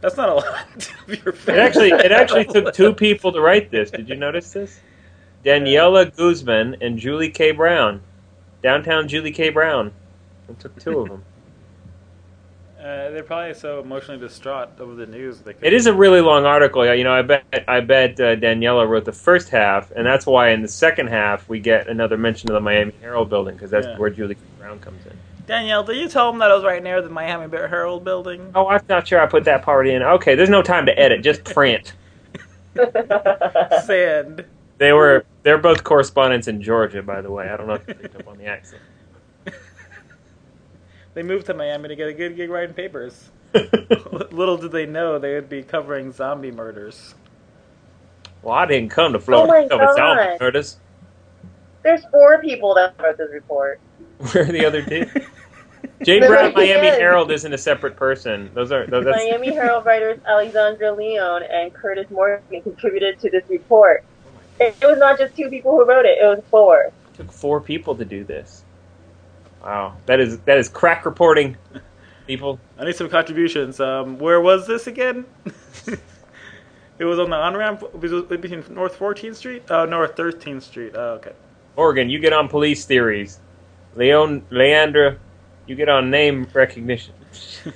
[0.00, 0.66] That's not a lot.
[1.08, 3.90] of your It actually it actually took two people to write this.
[3.90, 4.80] Did you notice this?
[5.44, 7.52] Daniela Guzman and Julie K.
[7.52, 8.00] Brown.
[8.62, 9.50] Downtown Julie K.
[9.50, 9.92] Brown.
[10.48, 11.24] It took two of them.
[12.78, 15.40] Uh, they're probably so emotionally distraught over the news.
[15.40, 16.86] They It is a really long article.
[16.86, 20.26] yeah, You know, I bet I bet uh, Daniela wrote the first half, and that's
[20.26, 23.72] why in the second half we get another mention of the Miami Herald building because
[23.72, 23.98] that's Yeah.
[23.98, 24.40] where Julie K.
[24.60, 25.18] Brown comes in.
[25.48, 28.52] Danielle, did you tell them that I was right near the Miami Bear Herald building?
[28.54, 30.02] Oh, I'm not sure I put that part in.
[30.02, 31.22] Okay, there's no time to edit.
[31.22, 31.94] Just print.
[33.86, 34.44] Sand.
[34.76, 37.48] They were they're both correspondents in Georgia, by the way.
[37.48, 38.82] I don't know if you picked up on the accent.
[41.14, 43.30] They moved to Miami to get a good gig writing papers.
[44.30, 47.16] Little did they know they would be covering zombie murders.
[48.42, 50.76] well, I didn't come to Florida Oh my to cover zombie murders.
[51.82, 53.80] There's four people that wrote this report.
[54.18, 55.10] Where are the other two?
[56.02, 56.98] Jane Brown, he Miami is.
[56.98, 58.50] Herald isn't a separate person.
[58.54, 63.44] Those are those, that's, Miami Herald writers Alexandra Leon and Curtis Morgan contributed to this
[63.48, 64.04] report.
[64.60, 66.92] It, it was not just two people who wrote it; it was four.
[67.14, 68.64] took four people to do this.
[69.62, 71.56] Wow, that is that is crack reporting,
[72.26, 72.60] people.
[72.78, 73.80] I need some contributions.
[73.80, 75.24] Um, where was this again?
[76.98, 79.64] it was on the on ramp between North 14th Street.
[79.68, 80.92] Oh, North 13th Street.
[80.94, 81.32] Oh, okay.
[81.76, 83.40] Morgan, you get on police theories.
[83.94, 85.18] Leon, Leandra,
[85.68, 87.14] you get on name recognition.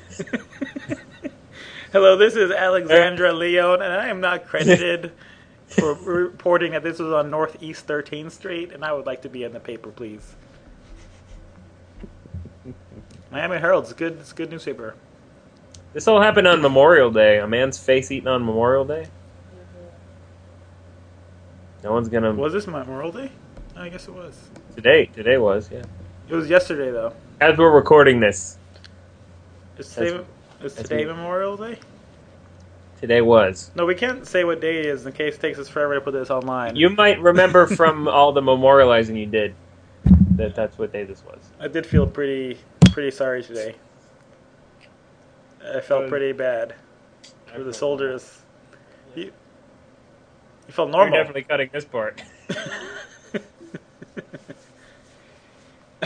[1.92, 5.12] Hello, this is Alexandra Leon, and I am not credited
[5.66, 9.44] for reporting that this was on Northeast 13th Street, and I would like to be
[9.44, 10.34] in the paper, please.
[13.30, 14.94] Miami Herald's a good, it's a good newspaper.
[15.92, 17.38] This all happened on Memorial Day.
[17.40, 19.06] A man's face eaten on Memorial Day.
[21.84, 22.32] No one's gonna.
[22.32, 23.30] Was this Memorial Day?
[23.76, 24.38] I guess it was.
[24.76, 25.82] Today, today was yeah.
[26.28, 27.12] It was yesterday, though.
[27.40, 28.58] As we're recording this,
[29.78, 30.24] Is today,
[30.62, 31.04] is today.
[31.04, 31.78] Memorial Day?
[33.00, 33.72] today was.
[33.74, 36.00] No, we can't say what day it is in case it takes us forever to
[36.00, 36.76] put this online.
[36.76, 39.56] You might remember from all the memorializing you did
[40.36, 41.40] that that's what day this was.
[41.58, 42.58] I did feel pretty
[42.92, 43.74] pretty sorry today.
[45.74, 46.74] I felt pretty bad
[47.52, 48.40] for the soldiers.
[49.16, 49.32] You, you
[50.72, 51.18] felt You're normal.
[51.18, 52.22] definitely cutting this part.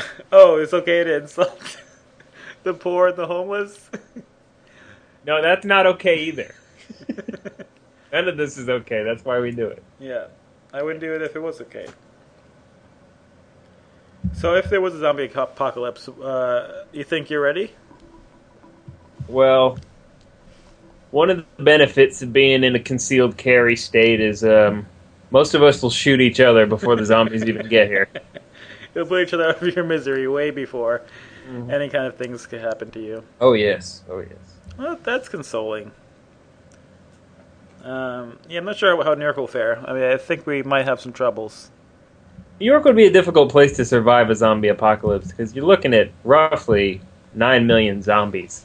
[0.33, 1.79] oh, it's okay to insult
[2.63, 3.91] the poor and the homeless.
[5.27, 6.55] No, that's not okay either.
[8.13, 9.03] None of this is okay.
[9.03, 9.83] That's why we do it.
[9.99, 10.27] yeah,
[10.73, 11.87] I wouldn't do it if it was okay.
[14.35, 17.73] So, if there was a zombie apocalypse, uh, you think you're ready?
[19.29, 19.79] Well,
[21.11, 24.87] one of the benefits of being in a concealed carry state is um,
[25.31, 28.09] most of us will shoot each other before the zombies even get here.
[28.97, 31.03] You'll put each other out of your misery way before
[31.71, 33.23] any kind of things could happen to you.
[33.43, 34.39] Oh yes, oh yes.
[34.79, 35.93] Well, that's consoling.
[37.85, 39.79] Um, yeah, I'm not sure how New York will fare.
[39.87, 41.71] I mean, I think we might have some troubles.
[42.59, 45.93] New York would be a difficult place to survive a zombie apocalypse because you're looking
[45.93, 47.03] at roughly
[47.35, 48.65] nine million zombies.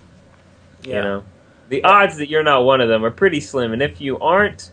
[0.83, 0.95] Yeah.
[0.95, 1.23] You know,
[1.67, 4.71] the odds that you're not one of them are pretty slim, and if you aren't,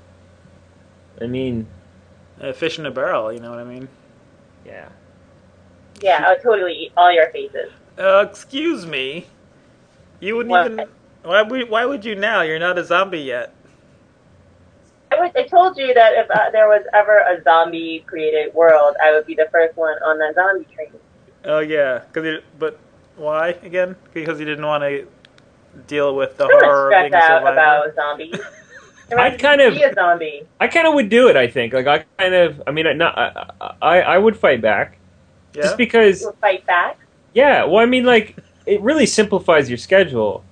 [1.20, 1.66] I mean,
[2.40, 3.88] A fish in a barrel, you know what I mean?
[4.64, 4.88] yeah.
[6.02, 7.70] Yeah, I would totally eat all your faces.
[7.98, 9.26] Uh, excuse me.
[10.20, 10.72] You wouldn't What?
[10.72, 10.86] even.
[11.24, 12.42] Why would, why would you now?
[12.42, 13.52] You're not a zombie yet.
[15.10, 18.94] I, would, I told you that if uh, there was ever a zombie created world,
[19.02, 20.90] I would be the first one on that zombie train.
[21.44, 22.02] Oh, yeah.
[22.12, 22.78] Cause you, but
[23.16, 23.96] why again?
[24.12, 25.06] Because you didn't want to
[25.86, 27.52] deal with the I'm horror of being a out survivor.
[27.52, 28.40] about zombies.
[29.16, 30.42] I'd kind of- be a zombie.
[30.60, 31.36] I kind of would do it.
[31.36, 31.72] I think.
[31.72, 32.62] Like I kind of.
[32.66, 34.97] I mean, not, I, I I would fight back
[35.58, 35.64] yeah?
[35.64, 36.20] just because.
[36.22, 36.98] You would fight back.
[37.34, 37.64] Yeah.
[37.64, 40.44] Well, I mean, like it really simplifies your schedule.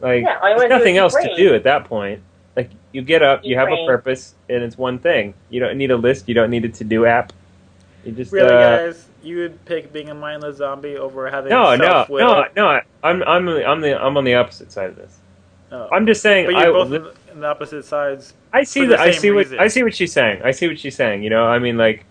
[0.00, 2.22] Like Yeah, there's wanna do is nothing eat else to do at that point.
[2.56, 5.34] Like you get up, you Eat have a purpose, and it's one thing.
[5.48, 6.28] You don't need a list.
[6.28, 7.32] You don't need a to do app.
[8.04, 9.06] You just Really, uh, guys?
[9.22, 12.80] You would pick being a mindless zombie over having no, no, no, no.
[13.04, 15.18] I'm I'm I'm the I'm on the opposite side of this.
[15.70, 15.88] Oh.
[15.90, 16.46] I'm just saying.
[16.46, 18.34] But you're both in- in the opposite sides.
[18.52, 18.96] I see for that.
[18.96, 19.52] the I same see what.
[19.58, 20.42] I see what she's saying.
[20.42, 21.22] I see what she's saying.
[21.22, 22.04] You know, I mean, like,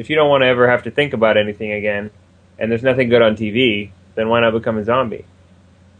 [0.00, 2.10] if you don't want to ever have to think about anything again,
[2.58, 5.26] and there's nothing good on TV, then why not become a zombie?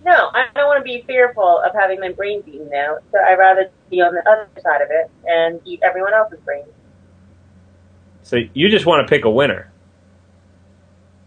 [0.02, 3.38] No, I don't want to be fearful of having my brain beaten out, so I'd
[3.38, 6.64] rather be on the other side of it and eat everyone else's brain.
[8.22, 9.70] So you just want to pick a winner.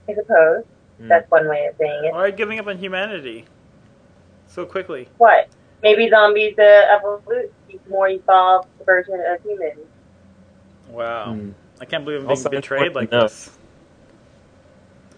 [0.10, 0.66] I suppose
[1.00, 1.08] Hmm.
[1.08, 2.12] that's one way of saying it.
[2.12, 3.46] Why are you giving up on humanity
[4.48, 5.08] so quickly?
[5.18, 5.48] What?
[5.84, 7.50] Maybe zombies the evolu-
[7.88, 9.80] more evolved version of humans.
[10.90, 11.34] Wow.
[11.34, 11.52] Hmm.
[11.84, 13.24] I can't believe I'm being Also, betrayed like no.
[13.24, 13.52] this.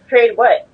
[0.10, 0.67] Trade what?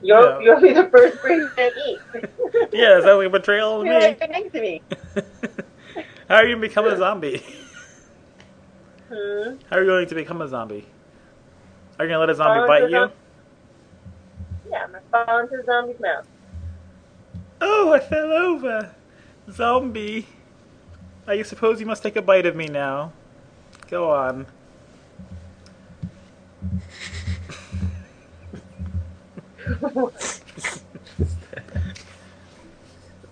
[0.00, 0.38] You'll Yeah.
[0.40, 1.98] you'll be the first brain to eat.
[2.72, 4.04] Yeah, is that like a betrayal of You're me?
[4.06, 4.80] right next to me.
[6.28, 7.42] How are you gonna become a zombie?
[9.08, 9.56] Hmm.
[9.70, 10.86] How are you going to become a zombie?
[11.98, 12.90] Are you gonna let a zombie bite you?
[12.90, 13.12] zom-
[14.70, 16.26] Yeah, I'm gonna fall into the zombie's mouth.
[17.60, 18.94] Oh, I fell over.
[19.50, 20.28] Zombie.
[21.26, 23.12] I suppose you must take a bite of me now.
[23.90, 24.46] Go on.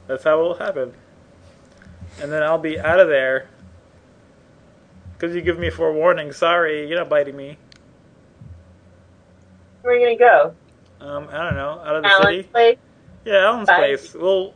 [0.07, 0.93] That's how it will happen.
[2.21, 3.49] And then I'll be out of there.
[5.15, 6.33] Because you give me forewarning.
[6.33, 7.57] Sorry, you're not biting me.
[9.83, 10.55] Where are you gonna go?
[11.01, 11.81] Um, I don't know.
[11.85, 12.43] Out of the Alan's city?
[12.45, 12.79] place?
[13.25, 13.79] Yeah, Alan's Bye.
[13.79, 14.15] place.
[14.15, 14.55] Well,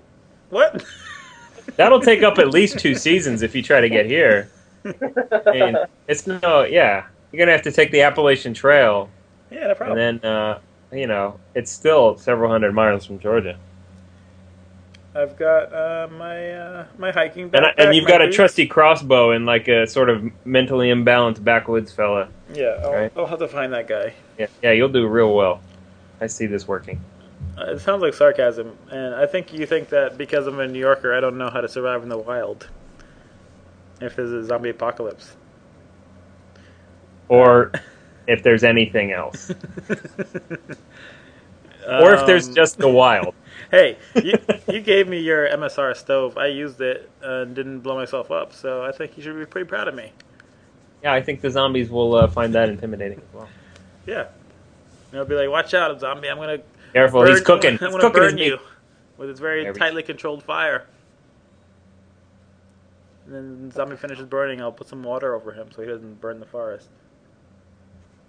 [0.51, 0.85] what?
[1.77, 4.51] That'll take up at least two seasons if you try to get here.
[4.85, 5.77] I mean,
[6.09, 7.07] it's no, yeah.
[7.33, 9.11] You're gonna have to take the Appalachian Trail,
[9.51, 9.99] yeah, no problem.
[9.99, 10.61] and then uh,
[10.93, 13.59] you know it's still several hundred miles from Georgia,
[15.17, 17.75] I've got uh, my uh, my hiking and, I, backpack.
[17.79, 22.29] and you've got a trusty crossbow and like a sort of mentally imbalanced backwoods fella.
[22.53, 23.13] Yeah, I'll, Right.
[23.17, 24.13] I'll have to find that guy.
[24.39, 25.63] Yeah, yeah, you'll do real well.
[26.21, 27.01] I see this working.
[27.59, 30.79] Uh, it sounds like sarcasm, and I think you think that because I'm a New
[30.79, 32.69] Yorker, I don't know how to survive in the wild.
[34.01, 35.35] If there's a zombie apocalypse.
[37.29, 37.73] Or
[38.27, 39.51] if there's anything else,
[41.89, 43.35] or if there's Um, just the wild.
[43.71, 44.35] Hey, you,
[44.71, 46.39] you gave me your MSR stove.
[46.39, 49.67] I used it and didn't blow myself up, so I think you should be pretty
[49.67, 50.13] proud of me.
[51.03, 53.49] Yeah, I think the zombies will uh, find that intimidating as well.
[54.07, 54.29] Yeah.
[55.11, 56.29] They'll be like, "Watch out, zombie!
[56.31, 56.59] I'm gonna
[56.93, 57.77] Careful, burn, he's cooking.
[57.81, 58.47] I'm gonna burn meat.
[58.47, 58.59] you
[59.17, 60.87] with its very tightly controlled fire."
[63.27, 64.61] And then the zombie finishes burning.
[64.61, 66.89] I'll put some water over him so he doesn't burn the forest.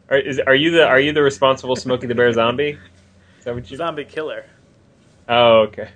[0.10, 2.78] Are, is, are you the are you the responsible Smokey the Bear zombie?
[3.40, 3.78] Is that what you?
[3.78, 4.46] Zombie killer.
[5.28, 5.90] Oh, okay.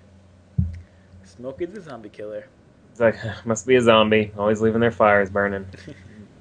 [1.24, 2.46] Smokey the zombie killer.
[2.92, 5.66] It's like must be a zombie, always leaving their fires burning.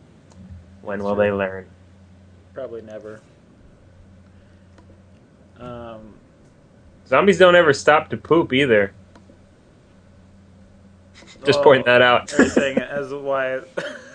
[0.83, 1.67] when will they learn?
[2.55, 3.21] Probably never.
[5.61, 6.15] Um,
[7.07, 8.93] Zombies don't ever stop to poop either.
[11.45, 12.33] Just well, point that out.
[12.33, 13.61] everything as why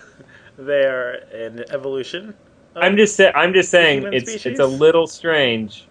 [0.58, 2.34] they are an evolution?
[2.76, 5.88] I'm just sa- I'm just saying it's it's a little strange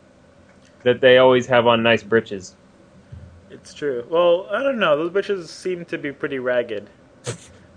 [0.83, 2.55] that they always have on nice britches.
[3.51, 4.05] It's true.
[4.11, 4.97] Well, I don't know.
[4.97, 6.88] Those bitches seem to be pretty ragged.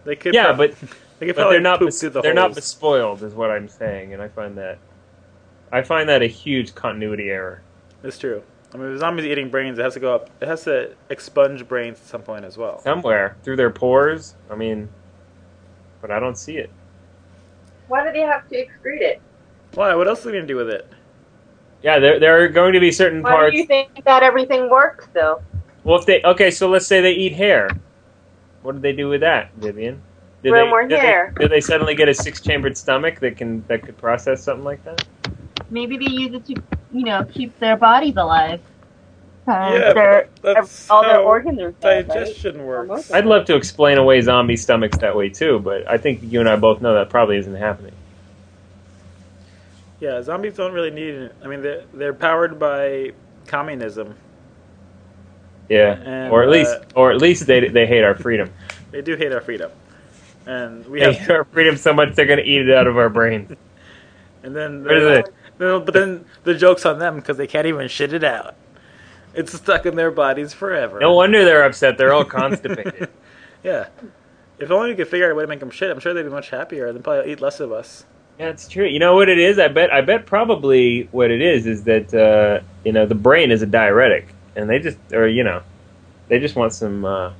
[0.03, 0.33] They could.
[0.33, 0.75] Yeah, prob- but
[1.19, 2.55] they could but they're not bes- the they're not holes.
[2.55, 4.77] bespoiled, is what I'm saying, and I find that
[5.71, 7.61] I find that a huge continuity error.
[8.03, 8.43] It's true.
[8.73, 10.29] I mean, if a zombie's eating brains, it has to go up.
[10.41, 12.79] It has to expunge brains at some point as well.
[12.79, 14.35] Somewhere through their pores.
[14.51, 14.89] I mean,
[16.01, 16.69] but I don't see it.
[17.87, 19.21] Why do they have to excrete it?
[19.73, 19.95] Why?
[19.95, 20.91] What else are they gonna do with it?
[21.83, 23.45] Yeah, there there are going to be certain Why parts.
[23.45, 25.41] Why do you think that everything works though?
[25.83, 27.69] Well, if they okay, so let's say they eat hair.
[28.63, 30.01] What do they do with that, Vivian?
[30.43, 31.33] Did Grow they, more did hair.
[31.37, 34.83] They, did they suddenly get a six-chambered stomach that can that could process something like
[34.83, 35.05] that?
[35.69, 38.61] Maybe they use it to, you know, keep their bodies alive.
[39.47, 40.57] Uh, yeah, their, but
[40.89, 42.25] all their organs are fed, right?
[42.25, 42.89] digestion works.
[42.89, 43.13] Almost.
[43.13, 46.49] I'd love to explain away zombie stomachs that way too, but I think you and
[46.49, 47.93] I both know that probably isn't happening.
[49.99, 51.35] Yeah, zombies don't really need it.
[51.43, 53.13] I mean, they're, they're powered by
[53.47, 54.15] communism.
[55.69, 58.51] Yeah, And, or at least, uh, or at least they they hate our freedom.
[58.91, 59.71] They do hate our freedom,
[60.45, 61.15] and we They have.
[61.15, 63.51] hate our freedom so much they're going to eat it out of our brains.
[64.43, 65.33] And then, What is it?
[65.57, 68.56] But then the joke's on them because they can't even shit it out.
[69.37, 70.99] It's stuck in their bodies forever.
[70.99, 71.97] No wonder they're upset.
[71.97, 73.09] They're all constipated.
[73.63, 73.87] Yeah.
[74.59, 76.23] If only we could figure out a way to make them shit, I'm sure they'd
[76.23, 76.93] be much happier.
[76.93, 78.05] They'd probably eat less of us.
[78.39, 78.85] Yeah, it's true.
[78.85, 79.57] You know what it is?
[79.59, 79.91] I bet.
[79.91, 83.65] I bet probably what it is is that uh, you know the brain is a
[83.65, 85.63] diuretic, and they just, or you know,
[86.29, 87.33] they just want some uh,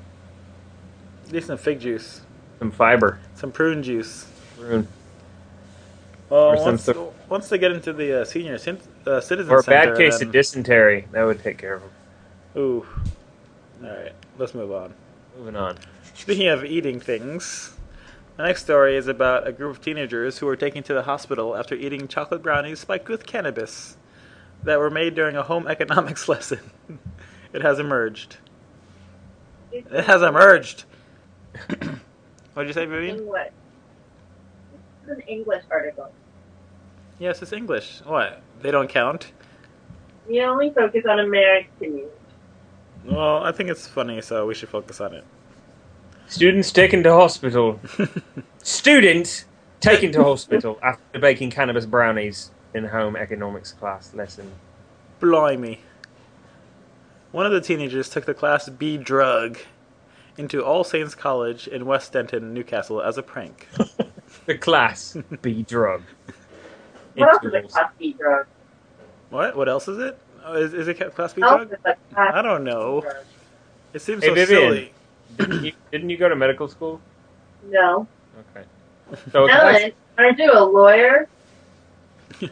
[1.32, 2.22] Need some fig juice,
[2.60, 3.20] some fiber.
[3.36, 4.28] some prune juice.
[4.60, 4.88] Prune.
[6.30, 9.54] Well, Or some once, sort- once they get into the uh, senior cin- uh, citizen
[9.54, 11.08] Or a center, bad case then- of dysentery.
[11.12, 11.92] That would take care of them.
[12.62, 12.86] Ooh.
[13.84, 14.94] All right, let's move on.
[15.38, 15.78] Moving on.
[16.16, 17.74] Speaking of eating things,
[18.38, 21.56] the next story is about a group of teenagers who were taken to the hospital
[21.56, 23.96] after eating chocolate brownies spiked with cannabis
[24.64, 26.60] that were made during a home economics lesson.
[27.54, 28.38] it has emerged.
[29.72, 30.86] It has emerged.
[31.68, 33.18] what did you say, Vivian?
[33.20, 33.44] English.
[33.48, 33.54] This
[35.08, 36.12] is an English article.
[37.20, 38.02] Yes, it's English.
[38.06, 38.42] What?
[38.62, 39.32] They don't count?
[40.28, 42.12] We only focus on American news.
[43.06, 45.24] Well, I think it's funny, so we should focus on it.
[46.28, 47.80] Students taken to hospital.
[48.64, 49.46] Students
[49.80, 54.52] taken to hospital after baking cannabis brownies in home economics class lesson.
[55.22, 55.80] Blimey.
[57.32, 59.58] One of the teenagers took the Class B drug
[60.38, 63.68] into All Saints College in West Denton, Newcastle, as a prank.
[64.48, 66.02] The class B drug.
[67.16, 68.48] What else is a class B drug?
[69.30, 69.56] What?
[69.56, 70.18] What else is it?
[70.44, 71.70] Oh, is, is it class B drug?
[71.84, 73.02] class I don't know.
[73.02, 73.16] drug?
[73.94, 74.60] It seems Hey, so Vivian.
[74.62, 74.94] silly.
[75.38, 77.00] Didn't you, didn't you go to medical school?
[77.70, 78.08] No.
[78.56, 78.66] Okay.
[79.32, 81.28] So a class, Ellen, aren't you a lawyer?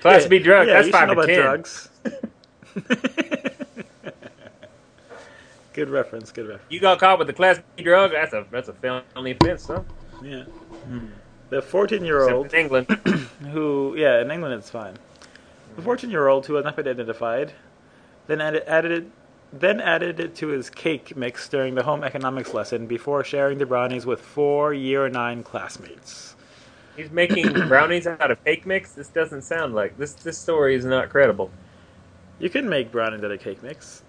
[0.00, 1.42] class Yeah, B drug, yeah, that's you should five know or about ten.
[1.42, 1.90] drugs.
[5.74, 6.32] good reference.
[6.32, 6.64] Good reference.
[6.70, 9.82] You got caught with the class B drug, that's a that's a felony offense, huh?
[10.22, 10.44] Yeah.
[10.44, 11.06] Hmm.
[11.50, 12.52] The 14 year old.
[12.52, 12.88] in England.
[13.52, 14.94] who, yeah, in England it's fine.
[15.76, 17.52] The 14 year old who has not been identified
[18.26, 19.06] then added, added it.
[19.52, 23.64] Then added it to his cake mix during the home economics lesson before sharing the
[23.64, 26.34] brownies with four year nine classmates.
[26.96, 28.92] He's making brownies out of cake mix.
[28.92, 30.14] This doesn't sound like this.
[30.14, 31.50] This story is not credible.
[32.40, 34.02] You can make brownies out of cake mix.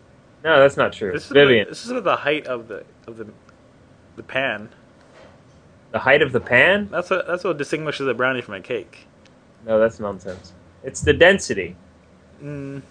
[0.43, 1.12] No, that's not true.
[1.12, 3.28] This is Vivian, About, this is about the height of the of the
[4.15, 4.69] the pan.
[5.91, 6.89] The height of the pan?
[6.91, 9.08] That's what that's what distinguishes a brownie from a cake.
[9.65, 10.54] No, that's nonsense.
[10.84, 11.76] It's the density.
[12.43, 12.82] Mm,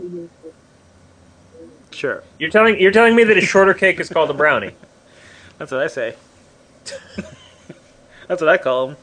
[1.90, 4.72] sure, You're telling you're telling me that a shorter cake is called a brownie.
[5.58, 6.14] that's what I say.
[8.28, 8.96] that's what I call them.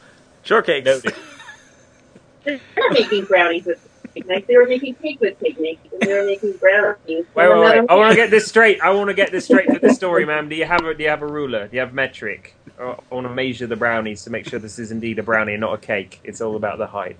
[0.45, 0.85] Shortcakes.
[0.85, 1.15] Noted.
[2.43, 2.59] They're
[2.91, 4.47] making brownies with cake mix.
[4.47, 6.97] They were making cake with cake mix, and they were making brownies.
[7.07, 7.85] Wait, wait, wait.
[7.89, 8.81] I want to get this straight.
[8.81, 10.49] I want to get this straight for the story, ma'am.
[10.49, 11.67] Do you have a do you have a ruler?
[11.67, 12.55] Do you have metric?
[12.79, 15.61] I want to measure the brownies to make sure this is indeed a brownie and
[15.61, 16.19] not a cake.
[16.23, 17.17] It's all about the height.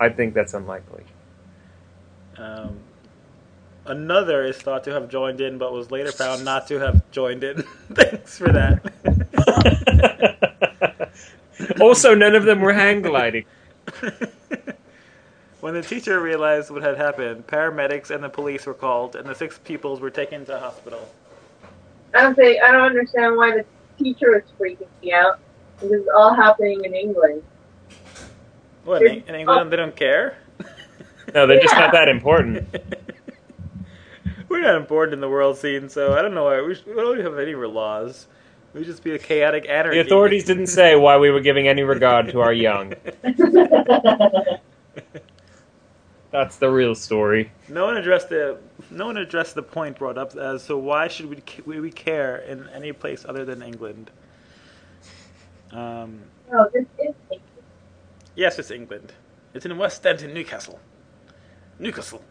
[0.00, 1.04] I think that's unlikely.
[2.36, 2.78] Um,
[3.86, 7.42] another is thought to have joined in, but was later found not to have joined
[7.44, 7.62] in.
[7.92, 8.82] Thanks for that.
[11.80, 13.44] also, none of them were hang gliding.
[15.60, 19.34] When the teacher realized what had happened, paramedics and the police were called, and the
[19.34, 21.08] six pupils were taken to hospital.
[22.14, 23.64] I don't say I don't understand why the
[24.02, 25.38] teacher is freaking me out.
[25.80, 27.42] This is all happening in England.
[28.84, 30.38] What, in, in England they don't care?
[31.34, 32.66] No, they're just not that important.
[34.48, 36.62] We're not important in the world scene, so I don't know why.
[36.62, 38.28] We, sh- we don't have any laws.
[38.72, 39.98] We just be a chaotic anarchy.
[39.98, 42.94] The authorities didn't say why we were giving any regard to our young.
[46.30, 47.50] That's the real story.
[47.68, 48.58] No one addressed the
[48.90, 52.38] no one addressed the point brought up as so why should we ca- we care
[52.38, 54.10] in any place other than England?
[55.72, 57.42] Um, no, this is England.
[58.34, 59.12] yes, it's England.
[59.54, 60.78] It's in West End in Newcastle.
[61.78, 62.22] Newcastle.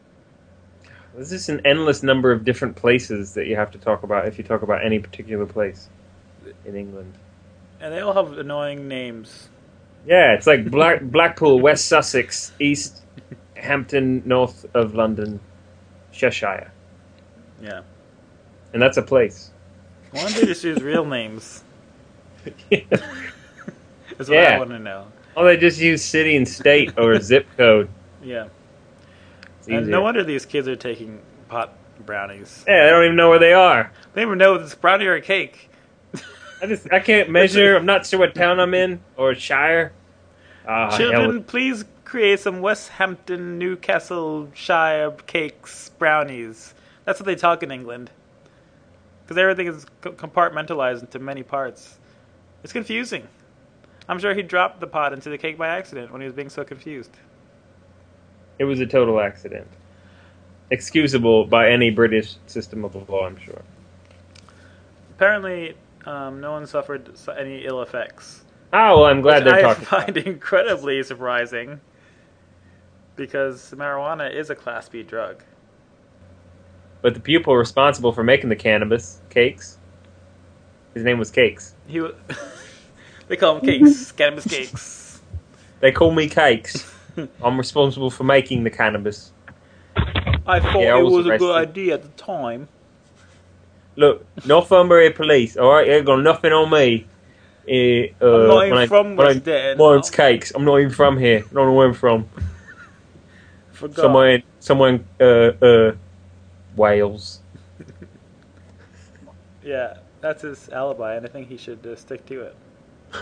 [1.16, 4.38] There's just an endless number of different places that you have to talk about if
[4.38, 5.90] you talk about any particular place
[6.66, 7.14] in England.
[7.80, 9.50] And they all have annoying names.
[10.06, 13.02] Yeah, it's like Black, Blackpool, West Sussex, East
[13.58, 15.40] Hampton, north of London,
[16.12, 16.72] Cheshire.
[17.62, 17.82] Yeah.
[18.74, 19.52] And that's a place.
[20.12, 21.64] Why don't they just use real names?
[22.70, 25.08] That's what I want to know.
[25.36, 27.90] oh, they just use city and state or zip code.
[28.24, 28.48] Yeah.
[29.68, 31.74] And no wonder these kids are taking pot
[32.06, 32.64] brownies.
[32.68, 33.92] Yeah, they don't even know where they are.
[34.14, 35.70] They don't even know if it's brownie or a cake.
[36.62, 37.76] I just I can't measure.
[37.78, 39.92] I'm not sure what town I'm in or shire.
[40.68, 46.74] Ah, hell Children, please create some West Hampton, Newcastle Shire cakes, brownies.
[47.04, 48.12] That's what they talk in England.
[49.24, 51.98] Because everything is compartmentalized into many parts.
[52.64, 53.28] It's confusing.
[54.08, 56.48] I'm sure he dropped the pot into the cake by accident when he was being
[56.48, 57.12] so confused.
[58.58, 59.68] It was a total accident,
[60.72, 63.26] excusable by any British system of law.
[63.26, 63.62] I'm sure.
[65.12, 68.46] Apparently, um, no one suffered any ill effects.
[68.72, 69.84] Oh well, I'm glad they're I talking.
[69.92, 71.82] I find incredibly surprising.
[73.18, 75.44] Because marijuana is a Class B drug.
[77.02, 79.78] But the pupil responsible for making the cannabis cakes,
[80.94, 81.76] his name was Cakes.
[81.88, 82.12] He, wa-
[83.28, 85.22] they call him cakes, cannabis cakes.
[85.80, 86.92] They call me Cakes.
[87.44, 89.32] I'm responsible for making the cannabis.
[89.96, 92.68] I thought Yeah, I it was was a good idea at the time.
[93.96, 95.58] Look, Northumberland Police.
[95.58, 97.06] All right, they got nothing on me.
[97.68, 99.80] Eh, uh, I'm not when even I- from when I- West End.
[99.80, 100.52] Mine's Cakes.
[100.56, 101.40] I'm not even from here.
[101.40, 102.28] I don't know where I'm from.
[103.78, 103.96] Forgot.
[103.96, 105.96] Somewhere, in, somewhere in uh, uh,
[106.76, 107.42] Wales.
[109.64, 112.56] Yeah, that's his alibi, and I think he should uh, stick to it.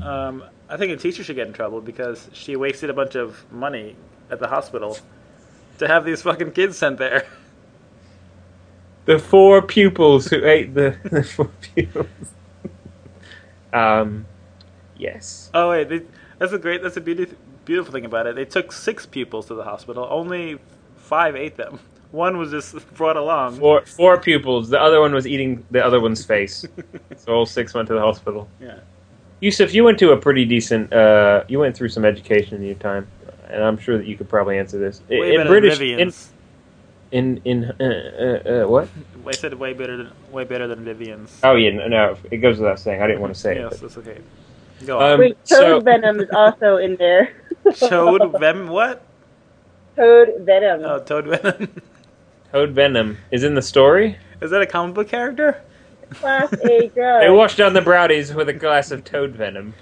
[0.00, 3.44] Um, I think a teacher should get in trouble because she wasted a bunch of
[3.50, 3.96] money
[4.30, 4.96] at the hospital
[5.78, 7.26] to have these fucking kids sent there.
[9.06, 12.06] The four pupils who ate the, the four pupils.
[13.72, 14.24] um,
[14.96, 15.50] yes.
[15.54, 16.02] Oh wait, they,
[16.38, 18.36] that's a great, that's a beautiful, beautiful thing about it.
[18.36, 20.06] They took six pupils to the hospital.
[20.10, 20.58] Only
[20.96, 21.80] five ate them.
[22.10, 23.58] One was just brought along.
[23.58, 24.68] Four four pupils.
[24.68, 26.64] The other one was eating the other one's face.
[27.16, 28.48] so all six went to the hospital.
[28.60, 28.78] Yeah.
[29.40, 30.92] Yusuf, you went to a pretty decent.
[30.92, 33.08] Uh, you went through some education in your time,
[33.48, 35.02] and I'm sure that you could probably answer this.
[35.10, 36.30] Way in better British, than in Vivian's.
[37.10, 38.88] in, in uh, uh, uh, what?
[39.26, 41.36] I said way better than way better than Vivian's.
[41.42, 43.02] Oh yeah, no, no, it goes without saying.
[43.02, 43.80] I didn't want to say yes, it.
[43.80, 44.20] that's okay.
[44.86, 45.12] Go on.
[45.12, 47.34] Um, Wait, Toad so- Venom is also in there.
[47.76, 48.68] Toad venom?
[48.68, 49.02] what?
[49.96, 50.82] Toad Venom.
[50.84, 51.68] Oh, Toad Venom.
[52.52, 54.18] Toad Venom is in the story.
[54.42, 55.62] Is that a comic book character?
[56.10, 57.22] Class A drug.
[57.22, 59.74] They washed down the brownies with a glass of Toad Venom.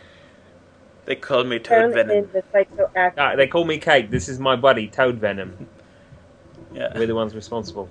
[1.07, 2.17] They called me Toad Found Venom.
[2.19, 3.15] in the psychoactive.
[3.19, 4.11] Ah, they call me Kate.
[4.11, 5.67] This is my buddy, Toad Venom.
[6.75, 6.91] Yeah.
[6.97, 7.91] We're the ones responsible.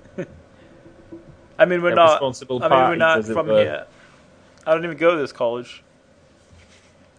[1.56, 2.12] I mean, we're The not.
[2.14, 3.86] responsible I mean, we're not from here.
[4.66, 5.84] I don't even go to this college.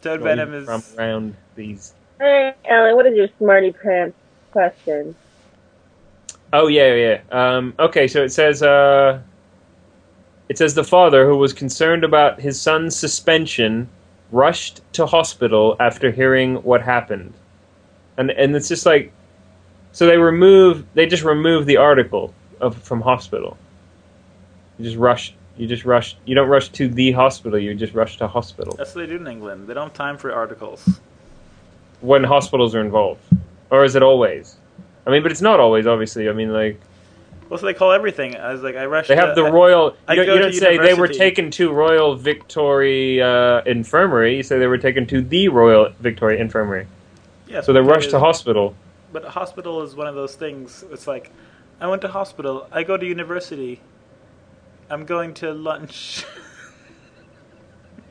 [0.03, 0.65] Toad not Venom is.
[0.65, 1.93] from around these.
[2.19, 4.17] Hey, Alan, what is your smarty pants
[4.51, 5.15] question?
[6.51, 7.21] Oh yeah, yeah.
[7.31, 9.19] Um, okay, so it says uh,
[10.49, 13.89] it says the father who was concerned about his son's suspension
[14.31, 17.33] rushed to hospital after hearing what happened,
[18.17, 19.11] and and it's just like,
[19.93, 23.57] so they remove they just remove the article of from hospital.
[24.77, 25.33] You just rush.
[25.57, 26.15] You just rush.
[26.25, 27.59] You don't rush to the hospital.
[27.59, 29.67] You just rush to hospital That's what they do in England.
[29.67, 30.99] They don't have time for articles.
[32.01, 33.21] when hospitals are involved,
[33.69, 34.57] or is it always?
[35.05, 35.85] I mean, but it's not always.
[35.85, 36.79] Obviously, I mean, like.
[37.49, 38.35] What's they call everything?
[38.35, 39.09] I was like, I rushed.
[39.09, 39.95] They have to- the I- Royal.
[40.07, 44.37] I You don't, you don't say they were taken to Royal Victoria uh, Infirmary.
[44.37, 46.87] You say they were taken to the Royal Victoria Infirmary.
[47.47, 48.75] Yes, So they rushed to hospital.
[49.11, 50.83] But a hospital is one of those things.
[50.91, 51.31] It's like,
[51.79, 52.67] I went to hospital.
[52.71, 53.81] I go to university.
[54.89, 56.25] I'm going to lunch.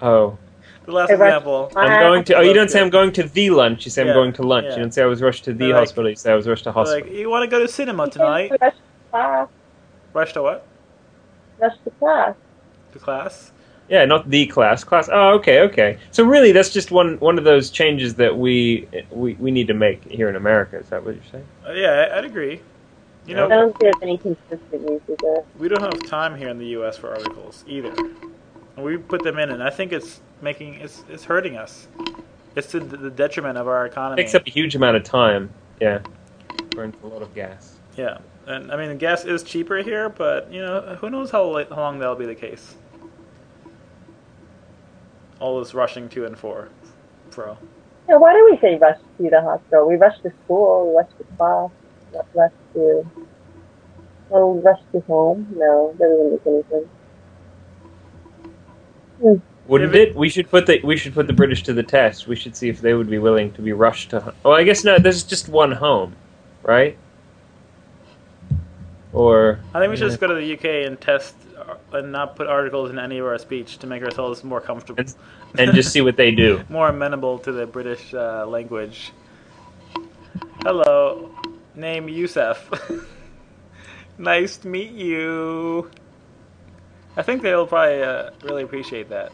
[0.04, 0.36] Oh,
[0.84, 1.70] the last I rushed- example.
[1.76, 2.34] I'm going to.
[2.38, 3.84] Oh, you don't say I'm going to the lunch.
[3.84, 4.64] You say Yeah, I'm going to lunch.
[4.64, 4.70] yeah.
[4.72, 6.10] You don't say I was rushed to the like- hospital.
[6.10, 7.08] You say I was rushed to They're hospital.
[7.08, 8.50] Like, you want to go to cinema tonight?
[8.60, 8.80] Rush to
[9.12, 9.48] class.
[10.12, 10.66] Rush to what?
[11.60, 12.34] Rush to class.
[12.94, 13.52] To class?
[13.88, 14.82] yeah, not the class.
[14.82, 15.08] Class.
[15.12, 15.98] Oh, okay, okay.
[16.10, 19.74] So really, that's just one one of those changes that we we, we need to
[19.74, 20.78] make here in America.
[20.78, 21.46] Is that what you're saying?
[21.64, 22.60] Uh, yeah, I- I'd agree.
[23.26, 23.44] You Yeah.
[23.46, 25.44] I don't see there's any consistent use that.
[25.58, 26.96] we don't have time here in the U.S.
[26.96, 27.92] for articles either.
[28.76, 31.88] And we put them in, and I think it's making it's it's hurting us.
[32.56, 34.22] It's to the detriment of our economy.
[34.22, 35.50] Takes up a huge amount of time.
[35.80, 36.00] Yeah,
[36.70, 37.76] burns a lot of gas.
[37.96, 41.68] Yeah, and I mean, gas is cheaper here, but you know, who knows how, late,
[41.68, 42.74] how long that'll be the case.
[45.38, 46.68] All this rushing to and for,
[47.30, 47.56] fro.
[48.08, 49.88] Yeah, why do we say rush to the hospital?
[49.88, 51.70] We rush to school, we rush to class,
[52.12, 53.06] not rush to.
[54.30, 55.46] Oh, rush to home?
[55.56, 56.88] No, that doesn't make any sense.
[59.68, 60.16] Wouldn't it- it?
[60.16, 62.26] We should put the we should put the British to the test.
[62.26, 64.34] We should see if they would be willing to be rushed to.
[64.42, 64.98] Well, I guess no.
[64.98, 66.16] This is just one home,
[66.62, 66.96] right?
[69.12, 72.34] Or I think we should just go to the UK and test uh, and not
[72.34, 75.14] put articles in any of our speech to make ourselves more comfortable, and,
[75.58, 76.62] and just see what they do.
[76.70, 79.12] more amenable to the British uh, language.
[80.62, 81.31] Hello,
[81.74, 82.70] name Yusuf.
[84.18, 85.90] nice to meet you.
[87.16, 89.32] I think they'll probably uh, really appreciate that.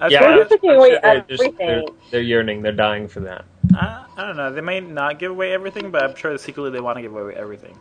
[0.00, 2.62] I've Yeah, We're just I'm away sure they're, just, they're, they're yearning.
[2.62, 3.44] They're dying for that.
[3.74, 4.52] I, I don't know.
[4.52, 7.34] They may not give away everything, but I'm sure secretly they want to give away
[7.34, 7.78] everything.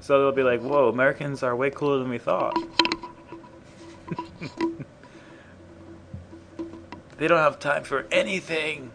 [0.00, 2.54] So they'll be like, "Whoa, Americans are way cooler than we thought."
[7.18, 8.92] they don't have time for anything.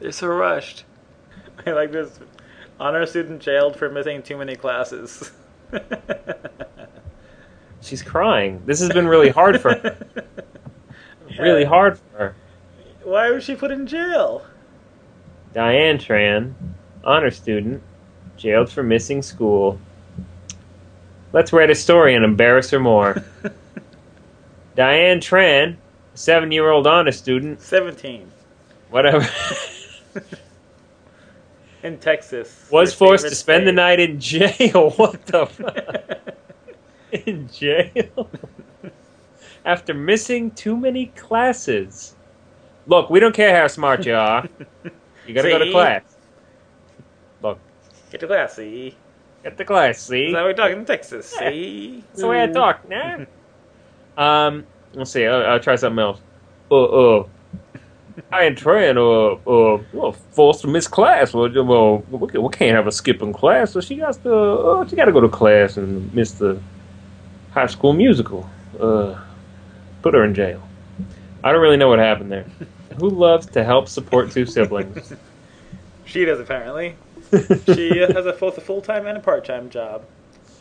[0.00, 0.84] They're so rushed.
[1.66, 2.18] I like this
[2.78, 5.30] honor student jailed for missing too many classes.
[7.82, 8.62] She's crying.
[8.66, 10.06] This has been really hard for her.
[11.38, 12.34] Really hard for her.
[13.04, 14.44] Why was she put in jail?
[15.54, 16.54] Diane Tran,
[17.04, 17.82] honor student,
[18.36, 19.80] jailed for missing school.
[21.32, 23.24] Let's write a story and embarrass her more.
[24.74, 25.76] Diane Tran,
[26.14, 28.30] seven-year-old honor student, Seventeen
[28.90, 29.26] whatever.
[31.82, 32.68] in Texas.
[32.70, 34.90] was forced to spend the night in jail.
[34.96, 36.36] What the fuck?
[37.26, 38.28] in jail?
[39.64, 42.16] After missing too many classes.
[42.86, 44.48] Look, we don't care how smart you are.
[45.26, 46.02] You gotta go to class.
[47.42, 47.58] Look,
[48.10, 48.96] Get to class, see?
[49.44, 50.32] get to class, see?
[50.32, 51.50] That we're talking in Texas, Yeah.
[51.50, 52.04] see?
[52.08, 53.24] That's the way I talk, nah?
[54.16, 56.20] um, let's see, I'll, I'll try something else.
[56.70, 56.84] Uh,
[57.20, 57.26] uh,
[58.32, 61.32] I ain't trying to, uh, uh, well, forced to miss class.
[61.34, 65.06] Well, well, we can't- have a skipping class, so she got to, uh, she got
[65.06, 66.58] to go to class and miss the
[67.52, 68.48] high school musical.
[68.78, 69.18] Uh,
[70.02, 70.62] put her in jail.
[71.42, 72.46] I don't really know what happened there.
[72.98, 75.12] Who loves to help support two siblings?
[76.04, 76.96] She does, apparently.
[77.66, 80.02] She uh, has a both a full time and a part time job.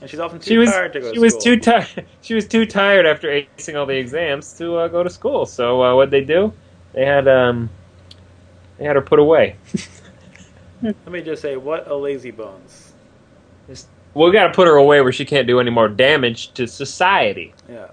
[0.01, 1.41] and she's often too She was tired to go she to was school.
[1.43, 2.05] too tired.
[2.21, 5.45] She was too tired after acing all the exams to uh, go to school.
[5.47, 6.53] So uh, what they do?
[6.93, 7.69] They had um,
[8.77, 9.55] they had her put away.
[10.81, 12.93] Let me just say, what a lazy bones.
[14.15, 17.53] We got to put her away where she can't do any more damage to society
[17.69, 17.89] Yeah.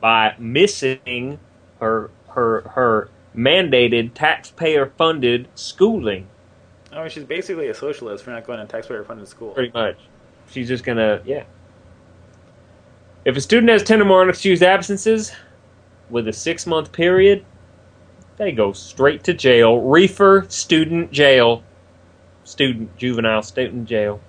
[0.00, 1.38] by missing
[1.80, 6.26] her her her mandated taxpayer funded schooling.
[6.92, 9.50] I mean, she's basically a socialist for not going to taxpayer-funded school.
[9.52, 9.96] Pretty much,
[10.50, 11.44] she's just gonna yeah.
[13.24, 15.32] If a student has ten or more unexcused absences
[16.08, 17.44] with a six month period,
[18.38, 19.80] they go straight to jail.
[19.80, 21.62] Reefer student jail.
[22.44, 24.20] Student juvenile student jail.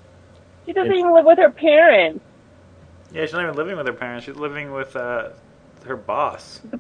[0.66, 2.24] She doesn't even live with her parents.
[3.14, 4.26] Yeah, she's not even living with her parents.
[4.26, 5.30] She's living with uh,
[5.86, 6.62] her boss.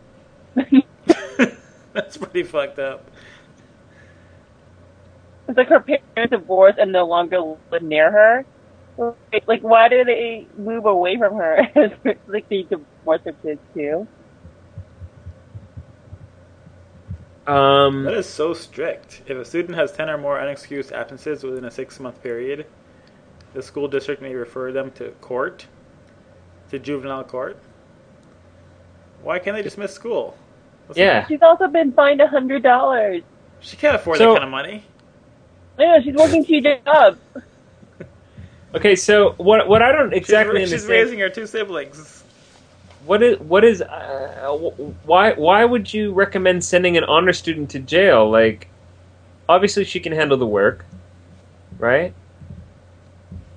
[1.94, 3.10] That's pretty fucked up.
[5.48, 7.40] It's like her parents divorced and no longer
[7.72, 8.46] live near her.
[8.98, 11.62] Like, like why do they move away from her?
[12.28, 14.08] like they divorce their kids too.
[17.50, 19.24] Um, That is so strict.
[19.28, 22.68] If a student has 10 or more unexcused absences within a six month period,
[23.54, 25.66] the school district may refer them to court,
[26.70, 27.58] to juvenile court.
[29.24, 30.38] Why can't they just miss school?
[30.86, 31.28] What's yeah.
[31.28, 33.24] She's also been fined a hundred dollars.
[33.62, 34.84] She can't afford So- that kind of money.
[35.78, 37.18] Yeah, she's working two jobs.
[38.76, 42.19] Okay, so what what I don't exactly she's, she's raising her two siblings.
[43.10, 44.48] What is what is uh,
[45.04, 48.30] why why would you recommend sending an honor student to jail?
[48.30, 48.68] Like,
[49.50, 50.86] obviously she can handle the work,
[51.80, 52.14] right?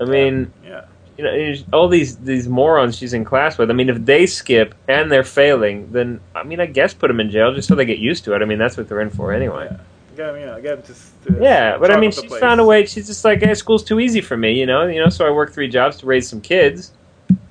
[0.01, 0.85] I mean, Yeah.
[1.19, 3.69] you know, all these these morons she's in class with.
[3.71, 7.21] I mean, if they skip and they're failing, then I mean, I guess put them
[7.21, 8.41] in jail just so they get used to it.
[8.41, 9.69] I mean, that's what they're in for anyway.
[10.17, 10.31] Yeah.
[10.31, 10.95] Him, you know, get him to,
[11.35, 12.41] to Yeah, but I mean, she's place.
[12.41, 12.87] found a way.
[12.87, 14.87] She's just like, hey, school's too easy for me, you know.
[14.87, 16.93] You know, so I work three jobs to raise some kids.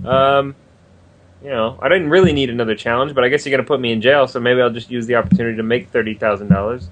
[0.04, 0.56] Um,
[1.44, 3.92] you know, I didn't really need another challenge, but I guess you're gonna put me
[3.92, 6.90] in jail, so maybe I'll just use the opportunity to make thirty thousand dollars.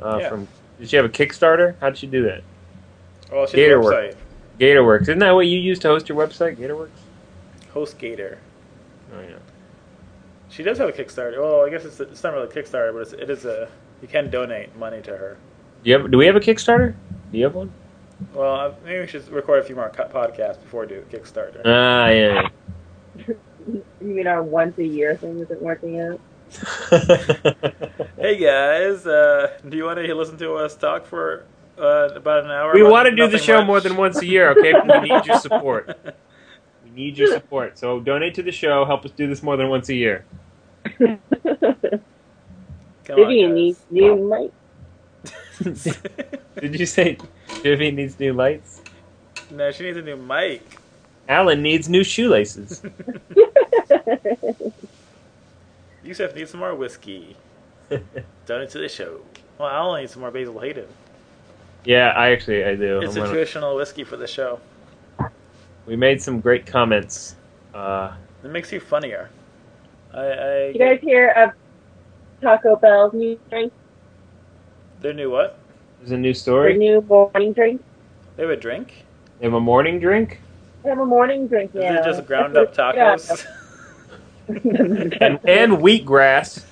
[0.00, 0.28] Uh, Yeah.
[0.30, 0.48] From
[0.80, 1.74] did she have a Kickstarter?
[1.80, 2.42] How did she do that?
[3.32, 3.92] Oh, she's a Gatorwork.
[4.12, 4.14] website.
[4.60, 6.56] GatorWorks, isn't that what you use to host your website?
[6.56, 6.88] GatorWorks.
[7.74, 8.36] HostGator.
[9.14, 9.36] Oh yeah.
[10.50, 11.38] She does have a Kickstarter.
[11.40, 13.68] Well, I guess it's, it's not really a Kickstarter, but it's, it is a.
[14.02, 15.36] You can donate money to her.
[15.84, 16.10] Do you have?
[16.10, 16.94] Do we have a Kickstarter?
[17.32, 17.70] Do you have one?
[18.34, 21.60] Well, uh, maybe we should record a few more podcasts before we do a Kickstarter.
[21.64, 22.48] Ah, yeah.
[24.00, 26.20] You mean our once a year thing isn't working out?
[28.18, 31.44] Hey guys, uh, do you want to listen to us talk for
[31.78, 32.74] uh, about an hour?
[32.74, 33.66] we want to do the show much?
[33.66, 34.72] more than once a year, okay?
[34.84, 35.96] We need your support.
[36.84, 37.78] We need your support.
[37.78, 38.84] So donate to the show.
[38.84, 40.24] Help us do this more than once a year.
[40.98, 41.20] Come
[43.06, 44.52] Vivian needs new mic.
[46.60, 47.18] Did you say
[47.62, 48.82] Vivian needs new lights?
[49.50, 50.62] no, she needs a new mic.
[51.28, 52.82] Alan needs new shoelaces.
[56.04, 57.36] Yusuf needs some more whiskey.
[58.46, 59.20] Donate to the show.
[59.58, 60.86] Well, I only need some more Basil Hayden.
[61.84, 63.00] yeah, I actually I do.
[63.00, 64.60] It's I'm a gonna- traditional whiskey for the show.
[65.86, 67.34] we made some great comments.
[67.74, 68.12] Uh,
[68.44, 69.30] It makes you funnier.
[70.14, 71.50] I, I you guys hear of
[72.40, 73.72] Taco Bell's new drink?
[75.00, 75.58] their new what?
[76.00, 76.78] there's a new Their story.
[76.78, 77.82] new morning drink?
[78.36, 79.04] They have a drink.
[79.38, 80.40] They have a morning drink
[80.82, 83.44] They have a morning drink Is it just ground up tacos?
[85.20, 86.64] and and wheatgrass.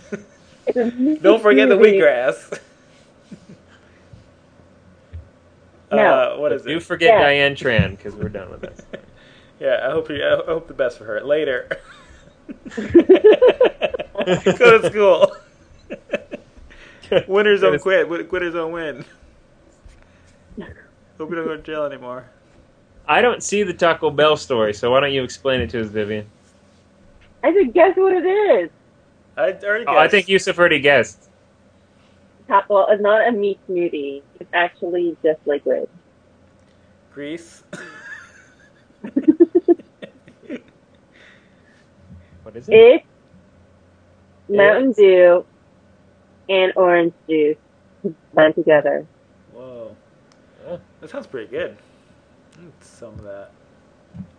[1.23, 2.59] Don't forget the wheatgrass.
[5.93, 5.99] No.
[5.99, 6.83] Uh, what is Do it?
[6.83, 7.23] forget Yeah.
[7.23, 8.81] Diane Tran because we're done with this.
[9.61, 10.23] Yeah, I hope you.
[10.23, 11.21] I hope the best for her.
[11.23, 11.67] Later.
[12.77, 12.83] Go
[14.83, 15.35] to school.
[17.27, 18.07] Winners don't quit.
[18.07, 19.03] Win- Quitters don't win.
[20.59, 22.27] Hope you don't go to jail anymore.
[23.09, 25.87] I don't see the Taco Bell story, so why don't you explain it to us,
[25.87, 26.27] Vivian?
[27.43, 28.71] I said, guess what it is?
[29.37, 29.95] I already guessed.
[29.95, 31.29] Oh, I think Yusuf already guessed.
[32.49, 34.23] Taco, well, it's not a meat smoothie.
[34.41, 35.89] It's actually just liquid.
[37.13, 37.65] Grease.
[42.47, 42.75] What is it?
[42.75, 43.07] It's
[44.49, 45.45] Mountain Dew
[46.49, 47.57] and orange juice
[48.33, 49.05] blend together.
[49.53, 49.97] Whoa.
[50.65, 50.77] Yeah.
[51.01, 51.77] That sounds pretty good.
[52.83, 53.51] Some of that.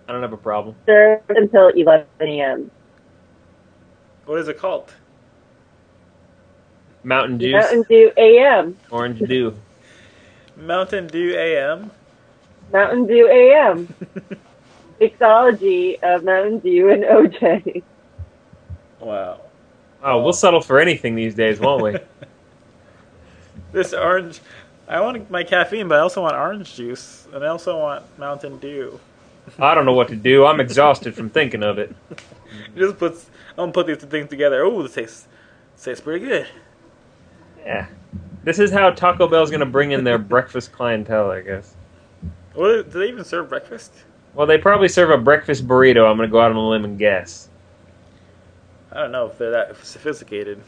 [0.07, 0.77] I don't have a problem.
[0.85, 2.71] Served until 11 a.m.
[4.27, 4.93] What is it called?
[7.03, 8.77] Mountain Juice, Mountain Dew a.m.
[8.91, 9.55] Orange Dew.
[10.57, 11.89] Mountain Dew AM.
[12.73, 13.93] Mountain Dew a.m.
[15.01, 17.83] Mixology of Mountain Dew and OJ.
[18.99, 19.39] wow.
[20.03, 21.97] Oh, we'll settle for anything these days, won't we?
[23.73, 24.39] This orange.
[24.87, 28.59] I want my caffeine, but I also want orange juice, and I also want Mountain
[28.59, 28.99] Dew.
[29.59, 30.45] I don't know what to do.
[30.45, 31.95] I'm exhausted from thinking of it.
[32.75, 33.29] Just puts.
[33.51, 34.63] I'm gonna put these two things together.
[34.63, 35.27] Oh, this tastes
[35.81, 36.47] tastes pretty good.
[37.65, 37.87] Yeah.
[38.43, 41.75] This is how Taco Bell's going to bring in their breakfast clientele, I guess.
[42.55, 43.93] Well, do they even serve breakfast?
[44.33, 46.09] Well, they probably serve a breakfast burrito.
[46.09, 47.49] I'm going to go out on a limb and guess.
[48.89, 50.61] I don't know if they're that sophisticated.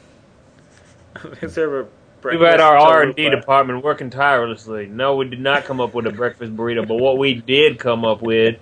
[1.40, 1.88] they serve
[2.24, 4.88] a We've had our R and D department working tirelessly.
[4.88, 8.06] No, we did not come up with a breakfast burrito, but what we did come
[8.06, 8.58] up with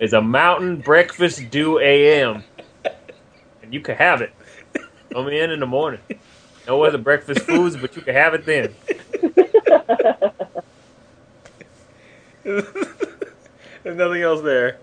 [0.00, 2.44] is a mountain breakfast due AM,
[3.62, 4.32] and you can have it.
[5.12, 6.00] Come in in the morning.
[6.66, 8.74] No other breakfast foods, but you can have it then.
[12.44, 14.78] There's nothing else there.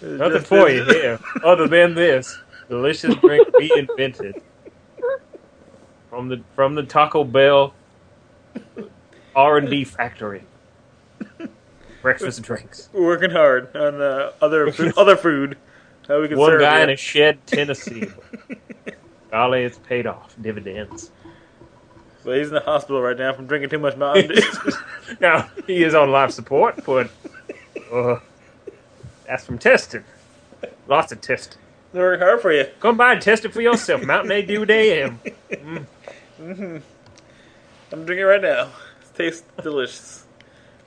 [0.00, 2.38] There's Nothing for you here, other than this
[2.68, 4.42] delicious drink we invented
[6.16, 7.74] from the from the Taco Bell
[9.34, 10.44] R and D factory.
[12.02, 12.88] Breakfast and drinks.
[12.94, 15.58] We're working hard on uh, other food, other food.
[16.08, 18.06] How we can One guy in a shed, Tennessee.
[19.30, 20.34] Golly, it's paid off.
[20.40, 21.10] Dividends.
[22.24, 24.72] So he's in the hospital right now from drinking too much Mountain Dew.
[25.20, 27.10] Now he is on life support, but
[27.92, 28.20] uh,
[29.26, 30.04] that's from testing.
[30.88, 31.60] Lots of testing.
[31.92, 32.66] They work hard for you.
[32.80, 34.02] Come by and test it for yourself.
[34.02, 34.64] Mountain A Dew
[36.40, 36.82] AM.
[37.92, 38.64] I'm drinking it right now.
[38.64, 40.26] It tastes delicious.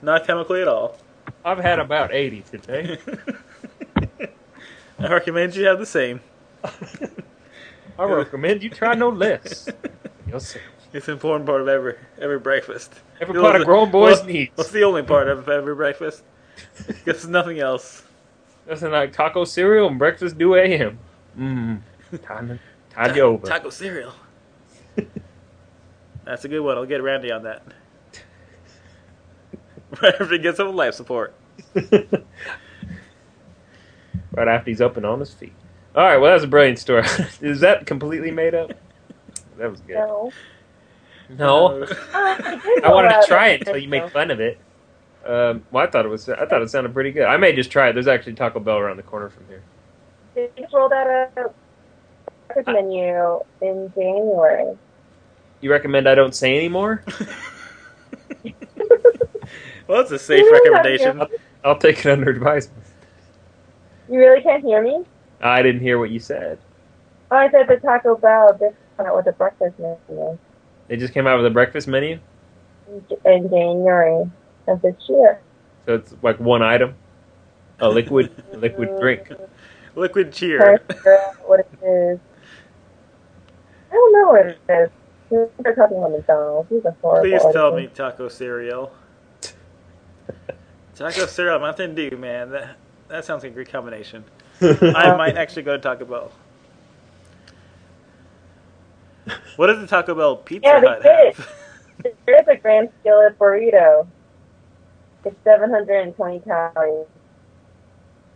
[0.02, 0.98] Not chemically at all.
[1.44, 2.98] I've had about eighty today.
[5.00, 6.20] I recommend you have the same.
[7.98, 9.70] I recommend you try no less.
[10.28, 10.64] Yourself.
[10.92, 12.94] It's an important part of every every breakfast.
[13.22, 14.52] Every part of grown boys well, needs.
[14.56, 16.24] What's the only part of every breakfast?
[16.88, 18.04] Because there's nothing else.
[18.68, 21.00] Nothing like taco cereal and breakfast due AM.
[21.38, 21.82] Mmm.
[22.24, 23.46] Time, time you over.
[23.46, 24.14] Taco cereal.
[26.30, 26.78] That's a good one.
[26.78, 27.64] I'll get Randy on that.
[30.04, 31.34] Right after he gets some life support.
[31.74, 31.98] right
[34.48, 35.54] after he's up and on his feet.
[35.96, 37.04] All right, well, that was a brilliant story.
[37.42, 38.72] Is that completely made up?
[39.58, 39.96] That was good.
[39.96, 40.32] No.
[41.28, 44.60] No, I wanted to try it until you make fun of it.
[45.26, 46.30] Um, well, I thought it was.
[46.30, 47.26] I thought it sounded pretty good.
[47.26, 47.94] I may just try it.
[47.94, 49.64] There's actually Taco Bell around the corner from here.
[50.36, 51.52] They rolled out a
[52.48, 54.78] breakfast menu in January.
[55.62, 57.04] You recommend I don't say anymore?
[59.88, 61.24] Well, that's a safe Yeah, recommendation.
[61.64, 62.84] I'll take it under advisement.
[64.08, 65.04] You really can't hear me?
[65.42, 66.60] I didn't hear what you said.
[67.32, 70.38] Oh, I said the Taco Bell just came out with a breakfast menu
[70.88, 72.20] They just came out with a breakfast menu,
[73.26, 74.30] in January
[74.68, 75.40] of this year.
[75.88, 76.94] so it's like one item,
[77.80, 79.32] a liquid, liquid drink.
[79.96, 80.60] Liquid cheer.
[80.60, 82.20] Trying to figure out what it is.
[83.92, 84.90] I don't know what it is.
[85.30, 86.70] They're talking about McDonald's.
[86.70, 87.30] These are horrible.
[87.30, 88.94] Please tell me taco cereal.
[90.96, 92.52] Taco cereal, Mountain Dew, man.
[92.52, 92.78] That
[93.08, 94.24] that sounds like a great combination.
[94.62, 96.32] I might actually go to Taco Bell.
[99.56, 101.50] What does the Taco Bell Pizza Yeah, Hut have?
[102.26, 104.08] There's a grand skillet burrito.
[105.26, 107.08] It's 720 calories.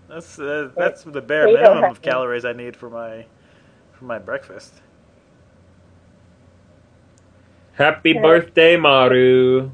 [0.09, 3.25] That's uh, that's the bare minimum of calories I need for my
[3.93, 4.81] for my breakfast.
[7.82, 9.70] Happy birthday, Maru.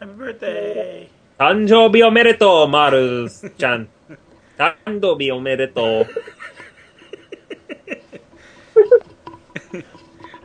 [0.00, 1.08] Happy birthday!
[1.38, 3.88] 誕生日おめでとう、マルちゃん。
[4.56, 6.06] 誕生日おめでとう。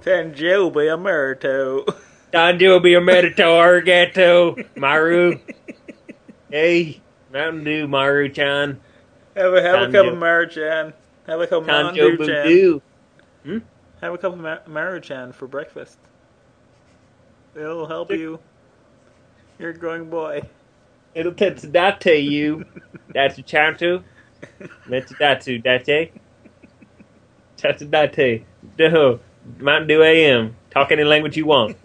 [0.04, 1.86] Tanjobi Amerito.
[2.32, 5.40] 誕生日おめでとう、arigato, Maru.
[6.50, 7.02] Hey,
[7.32, 8.80] Mountain Dew, Maru-chan.
[9.36, 10.94] Have a have a Tanjo- cup of Maruchan.
[11.28, 12.48] Have a cup of Tanjo Mandu-chan.
[12.48, 12.82] Dew.
[14.02, 16.00] Have a cup of Ma- Maruchan for breakfast.
[17.55, 18.41] It'll help you.
[19.59, 20.43] You're a growing boy.
[21.15, 22.65] It'll tetsudatte you.
[23.09, 24.03] That's a chantu.
[24.89, 26.13] Tetsudatsu, date.
[27.57, 28.45] Tetsudatte.
[28.79, 29.21] No,
[29.59, 30.57] Mountain Dew AM.
[30.71, 31.77] Talk any language you want.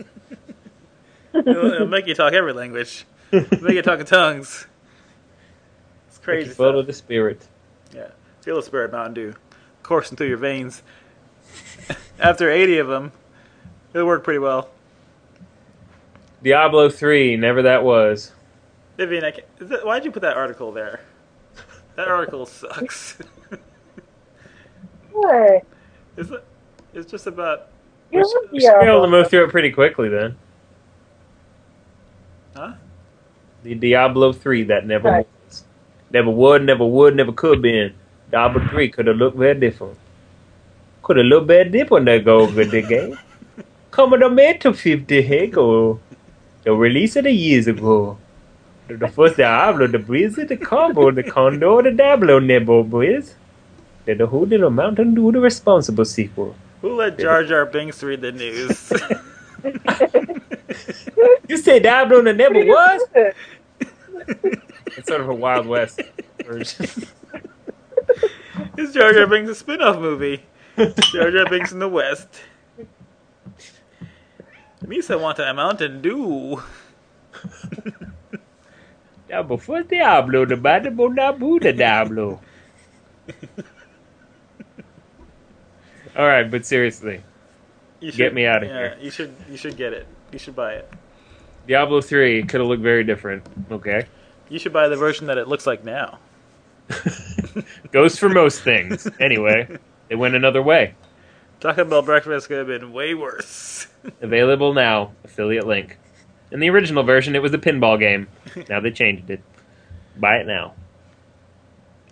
[1.33, 3.05] It'll, it'll make you talk every language.
[3.31, 4.65] Make you talk in tongues.
[6.07, 6.75] It's crazy full stuff.
[6.75, 7.47] of the spirit.
[7.93, 8.09] Yeah,
[8.41, 9.33] feel the spirit Mountain Dew
[9.83, 10.83] coursing through your veins.
[12.19, 13.11] After 80 of them,
[13.93, 14.69] it'll work pretty well.
[16.43, 18.31] Diablo 3, never that was.
[18.97, 21.01] Vivian, I can't, is that, why'd you put that article there?
[21.95, 23.17] That article sucks.
[25.11, 25.63] What?
[26.15, 26.31] it's,
[26.93, 27.67] it's just about.
[28.11, 30.37] You love We should be able to move through it pretty quickly then.
[32.55, 32.73] Huh?
[33.63, 35.27] The Diablo 3 that never Right.
[35.45, 35.63] was.
[36.11, 37.93] Never would, never would, never could been.
[38.31, 39.97] Diablo 3 could have looked very different.
[41.03, 43.17] Could have looked very different that go with the game.
[43.91, 45.99] Coming to me to 50 ago.
[46.63, 48.17] The release of the years ago.
[48.87, 53.35] The first Diablo, the Breezy, the Combo, the Condor, the Diablo Nibble, boys.
[54.05, 56.55] They're the Who Did a Mountain Dew, the responsible sequel.
[56.81, 58.91] Who let Jar Jar Binks read the news?
[61.49, 63.01] You say Diablo and the Nibble was?
[63.15, 65.99] It's sort of a Wild West
[66.45, 66.85] version.
[68.77, 70.43] It's Jar Jar Binks a spin-off movie.
[70.77, 72.27] Jar Jar Binks in the West.
[74.83, 76.61] Misa want a Mountain Dew.
[79.27, 82.41] Diablo first Diablo, the Diablo Nabu, the Diablo.
[86.17, 87.21] All right, but seriously,
[87.99, 88.97] You should, Get me outta yeah, here.
[88.99, 89.33] You should.
[89.49, 90.07] You should get it.
[90.31, 90.91] You should buy it.
[91.67, 93.45] Diablo 3 could have looked very different.
[93.71, 94.07] Okay.
[94.49, 96.17] You should buy the version that it looks like now.
[97.91, 99.07] Goes for most things.
[99.19, 99.77] Anyway,
[100.09, 100.95] it went another way.
[101.59, 103.87] Taco Bell breakfast could have been way worse.
[104.21, 105.11] Available now.
[105.23, 105.97] Affiliate link.
[106.51, 108.27] In the original version, it was a pinball game.
[108.69, 109.41] Now they changed it.
[110.17, 110.73] Buy it now.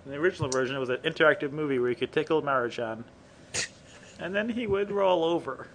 [0.05, 3.03] In the original version, it was an interactive movie where you could tickle Marichan,
[4.19, 5.67] and then he would roll over.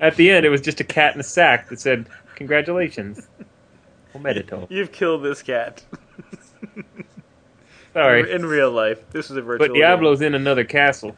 [0.00, 3.26] At the end, it was just a cat in a sack that said, "Congratulations."
[4.14, 4.66] Medito.
[4.70, 5.82] You've killed this cat.
[7.92, 9.68] Sorry, In real life, this is a virtual.
[9.68, 11.14] but Diablo's in another castle.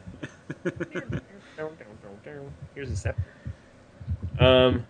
[2.75, 2.85] Game.
[2.85, 3.23] Here's a scepter.
[4.39, 4.85] Um,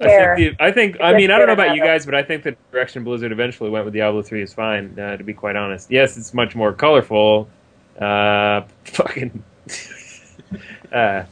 [0.00, 0.96] I think, the, I think.
[1.00, 3.70] I mean, I don't know about you guys, but I think the direction Blizzard eventually
[3.70, 4.98] went with Diablo three is fine.
[4.98, 7.48] Uh, to be quite honest, yes, it's much more colorful.
[8.00, 9.44] Uh, fucking.
[10.92, 11.24] uh,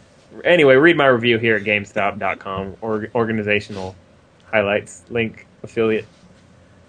[0.44, 3.96] anyway, read my review here at GameStop.com or organizational
[4.46, 6.06] highlights link affiliate.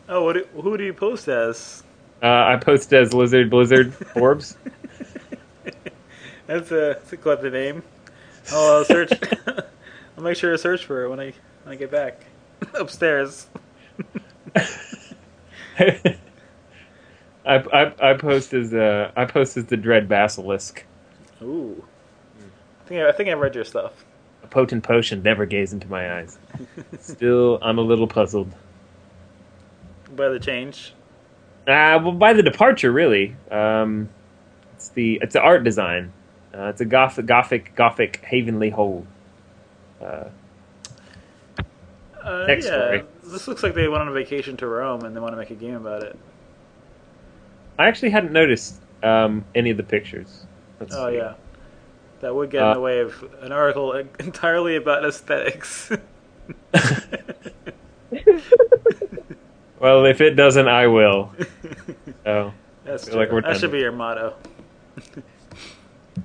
[0.07, 1.83] Oh, what do, who do you post as?
[2.21, 4.57] Uh, I post as Lizard Blizzard Forbes.
[6.47, 7.81] That's a that's a clever name.
[8.51, 9.11] Oh, I'll search.
[10.17, 11.33] I'll make sure to search for it when I
[11.63, 12.25] when I get back
[12.79, 13.47] upstairs.
[15.75, 16.17] I,
[17.45, 20.85] I I post as uh, I post as the Dread Basilisk.
[21.41, 21.83] Ooh.
[22.83, 24.05] I think I, I think I read your stuff.
[24.43, 26.37] A potent potion never gaze into my eyes.
[26.99, 28.51] Still, I'm a little puzzled.
[30.15, 30.93] By the change.
[31.67, 33.35] Uh, well, by the departure, really.
[33.49, 34.09] Um,
[34.73, 36.11] it's the it's the art design.
[36.53, 39.07] Uh, it's a gothic, gothic, gothic Havenly Hold.
[40.01, 40.25] Uh,
[42.23, 43.03] Uh, Next yeah, story.
[43.23, 45.49] this looks like they went on a vacation to Rome and they want to make
[45.49, 46.15] a game about it.
[47.79, 50.45] I actually hadn't noticed um, any of the pictures.
[50.79, 51.15] Let's Oh see.
[51.17, 51.33] yeah,
[52.19, 55.91] that would get in Uh, the way of an article entirely about aesthetics.
[59.79, 61.31] Well, if it doesn't, I will.
[62.23, 64.35] That's feel like that should be your motto.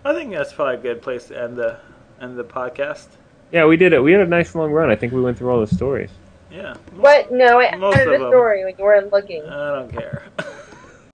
[0.07, 1.79] I think that's probably a good place to end the
[2.21, 3.09] end the podcast.
[3.51, 4.01] yeah, we did it.
[4.01, 4.89] We had a nice long run.
[4.91, 6.11] I think we went through all the stories.
[6.51, 6.75] Yeah.
[6.95, 7.33] What?
[7.33, 8.31] No, I Most of a them.
[8.31, 9.43] story when you weren't looking.
[9.43, 10.23] I don't care.